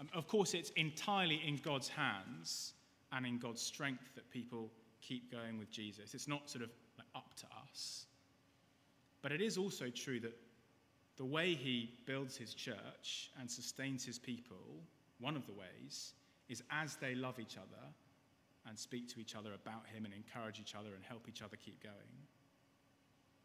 Um, 0.00 0.08
of 0.14 0.26
course, 0.26 0.54
it's 0.54 0.70
entirely 0.70 1.40
in 1.46 1.56
God's 1.56 1.88
hands 1.88 2.74
and 3.12 3.24
in 3.24 3.38
God's 3.38 3.62
strength 3.62 4.14
that 4.14 4.28
people 4.30 4.70
keep 5.00 5.30
going 5.30 5.58
with 5.58 5.70
Jesus. 5.70 6.14
It's 6.14 6.28
not 6.28 6.48
sort 6.50 6.64
of 6.64 6.70
like 6.98 7.06
up 7.14 7.34
to 7.36 7.46
us. 7.70 8.06
But 9.22 9.32
it 9.32 9.40
is 9.40 9.56
also 9.56 9.88
true 9.88 10.20
that 10.20 10.36
the 11.16 11.24
way 11.24 11.54
he 11.54 11.90
builds 12.06 12.36
his 12.36 12.54
church 12.54 13.30
and 13.38 13.50
sustains 13.50 14.04
his 14.04 14.18
people, 14.18 14.82
one 15.20 15.36
of 15.36 15.46
the 15.46 15.52
ways, 15.52 16.14
is 16.48 16.62
as 16.70 16.96
they 16.96 17.14
love 17.14 17.38
each 17.38 17.56
other 17.56 17.86
and 18.66 18.78
speak 18.78 19.12
to 19.12 19.20
each 19.20 19.34
other 19.34 19.54
about 19.54 19.86
him 19.86 20.04
and 20.04 20.14
encourage 20.14 20.60
each 20.60 20.74
other 20.74 20.94
and 20.94 21.04
help 21.04 21.28
each 21.28 21.42
other 21.42 21.56
keep 21.56 21.82
going. 21.82 21.94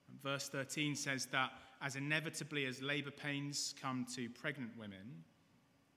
And 0.10 0.22
verse 0.22 0.50
13 0.50 0.96
says 0.96 1.26
that 1.28 1.52
as 1.82 1.96
inevitably 1.96 2.66
as 2.66 2.82
labor 2.82 3.12
pains 3.12 3.76
come 3.82 4.06
to 4.16 4.30
pregnant 4.30 4.72
women, 4.78 5.24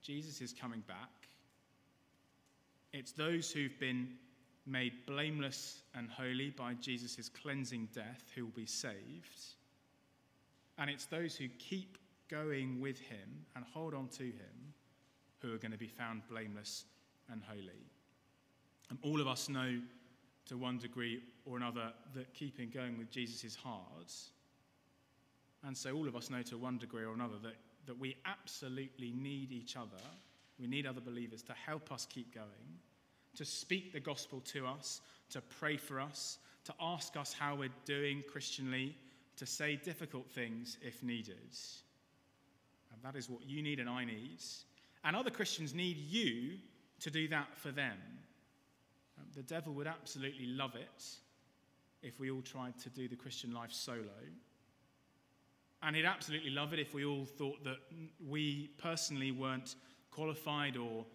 Jesus 0.01 0.41
is 0.41 0.53
coming 0.53 0.83
back. 0.87 1.09
It's 2.93 3.11
those 3.11 3.51
who've 3.51 3.79
been 3.79 4.09
made 4.65 5.05
blameless 5.05 5.83
and 5.95 6.09
holy 6.09 6.49
by 6.49 6.73
Jesus' 6.75 7.29
cleansing 7.29 7.89
death 7.93 8.31
who 8.35 8.45
will 8.45 8.51
be 8.51 8.65
saved. 8.65 9.55
And 10.77 10.89
it's 10.89 11.05
those 11.05 11.35
who 11.35 11.47
keep 11.59 11.97
going 12.29 12.79
with 12.79 12.99
him 12.99 13.45
and 13.55 13.65
hold 13.73 13.93
on 13.93 14.07
to 14.09 14.23
him 14.23 14.73
who 15.39 15.53
are 15.53 15.57
going 15.57 15.71
to 15.71 15.77
be 15.77 15.87
found 15.87 16.21
blameless 16.29 16.85
and 17.31 17.41
holy. 17.43 17.85
And 18.89 18.99
all 19.03 19.21
of 19.21 19.27
us 19.27 19.49
know 19.49 19.79
to 20.47 20.57
one 20.57 20.77
degree 20.77 21.21
or 21.45 21.57
another 21.57 21.91
that 22.15 22.33
keeping 22.33 22.69
going 22.69 22.97
with 22.97 23.09
Jesus 23.11 23.43
is 23.43 23.55
hard. 23.55 24.11
And 25.63 25.77
so 25.77 25.93
all 25.93 26.07
of 26.07 26.15
us 26.15 26.29
know 26.29 26.41
to 26.43 26.57
one 26.57 26.77
degree 26.77 27.03
or 27.03 27.13
another 27.13 27.37
that, 27.43 27.55
that 27.85 27.99
we 27.99 28.17
absolutely 28.25 29.11
need 29.11 29.51
each 29.51 29.75
other. 29.77 30.01
We 30.59 30.67
need 30.67 30.85
other 30.85 31.01
believers 31.01 31.41
to 31.43 31.53
help 31.53 31.91
us 31.91 32.07
keep 32.09 32.33
going, 32.33 32.45
to 33.35 33.45
speak 33.45 33.93
the 33.93 33.99
gospel 33.99 34.41
to 34.41 34.65
us, 34.67 35.01
to 35.29 35.41
pray 35.41 35.77
for 35.77 35.99
us, 35.99 36.37
to 36.65 36.73
ask 36.79 37.15
us 37.17 37.33
how 37.33 37.55
we're 37.55 37.69
doing 37.85 38.23
Christianly, 38.31 38.95
to 39.37 39.45
say 39.45 39.75
difficult 39.75 40.29
things 40.29 40.77
if 40.81 41.03
needed. 41.03 41.55
And 42.93 43.01
that 43.03 43.17
is 43.17 43.29
what 43.29 43.45
you 43.45 43.61
need 43.61 43.79
and 43.79 43.89
I 43.89 44.05
need. 44.05 44.39
And 45.03 45.15
other 45.15 45.31
Christians 45.31 45.73
need 45.73 45.97
you 45.97 46.57
to 46.99 47.09
do 47.09 47.27
that 47.29 47.57
for 47.57 47.71
them. 47.71 47.97
Um, 49.17 49.25
the 49.35 49.43
devil 49.43 49.73
would 49.73 49.87
absolutely 49.87 50.45
love 50.45 50.75
it 50.75 51.05
if 52.03 52.19
we 52.19 52.31
all 52.31 52.41
tried 52.41 52.77
to 52.79 52.89
do 52.89 53.07
the 53.07 53.15
Christian 53.15 53.53
life 53.53 53.71
solo. 53.71 54.21
And 55.83 55.95
he'd 55.95 56.05
absolutely 56.05 56.51
love 56.51 56.73
it 56.73 56.79
if 56.79 56.93
we 56.93 57.05
all 57.05 57.25
thought 57.25 57.63
that 57.63 57.77
we 58.27 58.69
personally 58.77 59.31
weren't 59.31 59.75
qualified 60.11 60.77
or 60.77 61.05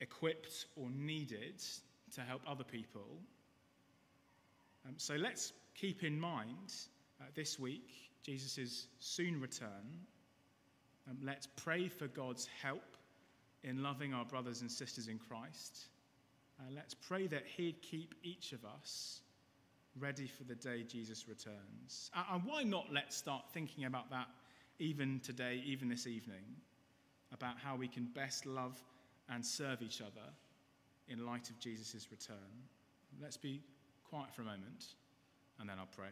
equipped 0.00 0.66
or 0.76 0.88
needed 0.90 1.62
to 2.14 2.20
help 2.20 2.42
other 2.46 2.64
people. 2.64 3.18
Um, 4.86 4.94
so 4.96 5.14
let's 5.14 5.52
keep 5.74 6.04
in 6.04 6.18
mind 6.18 6.72
uh, 7.20 7.24
this 7.34 7.58
week 7.58 7.90
Jesus' 8.22 8.88
soon 8.98 9.40
return. 9.40 10.00
Um, 11.08 11.18
let's 11.22 11.46
pray 11.46 11.88
for 11.88 12.08
God's 12.08 12.48
help 12.60 12.96
in 13.62 13.82
loving 13.82 14.12
our 14.12 14.24
brothers 14.24 14.62
and 14.62 14.70
sisters 14.70 15.08
in 15.08 15.18
Christ. 15.18 15.86
Uh, 16.58 16.64
let's 16.74 16.94
pray 16.94 17.26
that 17.28 17.44
He'd 17.46 17.80
keep 17.82 18.14
each 18.22 18.52
of 18.52 18.64
us 18.64 19.20
ready 19.98 20.26
for 20.26 20.44
the 20.44 20.54
day 20.54 20.82
Jesus 20.82 21.28
returns. 21.28 22.10
Uh, 22.14 22.34
and 22.34 22.44
why 22.44 22.62
not 22.62 22.86
let's 22.92 23.16
start 23.16 23.44
thinking 23.52 23.84
about 23.84 24.10
that 24.10 24.26
even 24.78 25.20
today, 25.20 25.62
even 25.64 25.88
this 25.88 26.06
evening, 26.06 26.44
about 27.32 27.58
how 27.58 27.76
we 27.76 27.88
can 27.88 28.06
best 28.14 28.44
love 28.44 28.82
and 29.28 29.44
serve 29.44 29.82
each 29.82 30.00
other 30.00 30.28
in 31.08 31.24
light 31.24 31.48
of 31.48 31.58
Jesus' 31.58 32.08
return. 32.10 32.36
Let's 33.22 33.36
be 33.36 33.62
quiet 34.08 34.34
for 34.34 34.42
a 34.42 34.46
moment 34.46 34.94
and 35.58 35.68
then 35.68 35.78
I'll 35.78 35.88
pray. 35.96 36.10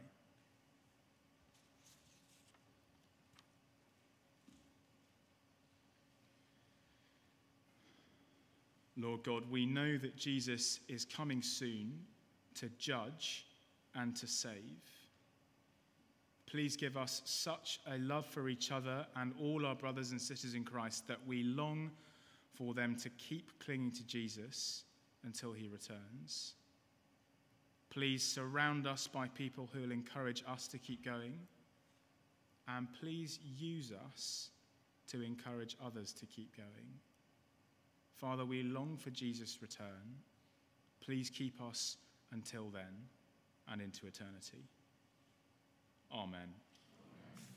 Lord 9.04 9.22
God, 9.22 9.44
we 9.50 9.66
know 9.66 9.98
that 9.98 10.16
Jesus 10.16 10.80
is 10.88 11.04
coming 11.04 11.42
soon 11.42 11.92
to 12.54 12.70
judge 12.78 13.44
and 13.94 14.16
to 14.16 14.26
save. 14.26 14.80
Please 16.46 16.74
give 16.74 16.96
us 16.96 17.20
such 17.26 17.80
a 17.86 17.98
love 17.98 18.24
for 18.24 18.48
each 18.48 18.72
other 18.72 19.06
and 19.16 19.34
all 19.38 19.66
our 19.66 19.74
brothers 19.74 20.12
and 20.12 20.20
sisters 20.20 20.54
in 20.54 20.64
Christ 20.64 21.06
that 21.08 21.18
we 21.26 21.42
long 21.42 21.90
for 22.54 22.72
them 22.72 22.96
to 22.96 23.10
keep 23.10 23.58
clinging 23.58 23.90
to 23.92 24.06
Jesus 24.06 24.84
until 25.24 25.52
he 25.52 25.68
returns. 25.68 26.54
Please 27.90 28.22
surround 28.22 28.86
us 28.86 29.06
by 29.06 29.28
people 29.28 29.68
who 29.72 29.82
will 29.82 29.92
encourage 29.92 30.42
us 30.48 30.66
to 30.68 30.78
keep 30.78 31.04
going. 31.04 31.38
And 32.68 32.88
please 33.00 33.38
use 33.58 33.92
us 34.08 34.48
to 35.08 35.22
encourage 35.22 35.76
others 35.84 36.12
to 36.14 36.26
keep 36.26 36.56
going. 36.56 36.86
Father, 38.24 38.46
we 38.46 38.62
long 38.62 38.96
for 38.96 39.10
Jesus' 39.10 39.58
return. 39.60 40.16
Please 41.04 41.28
keep 41.28 41.60
us 41.60 41.98
until 42.32 42.70
then 42.70 43.10
and 43.68 43.82
into 43.82 44.06
eternity. 44.06 44.64
Amen. 46.10 46.63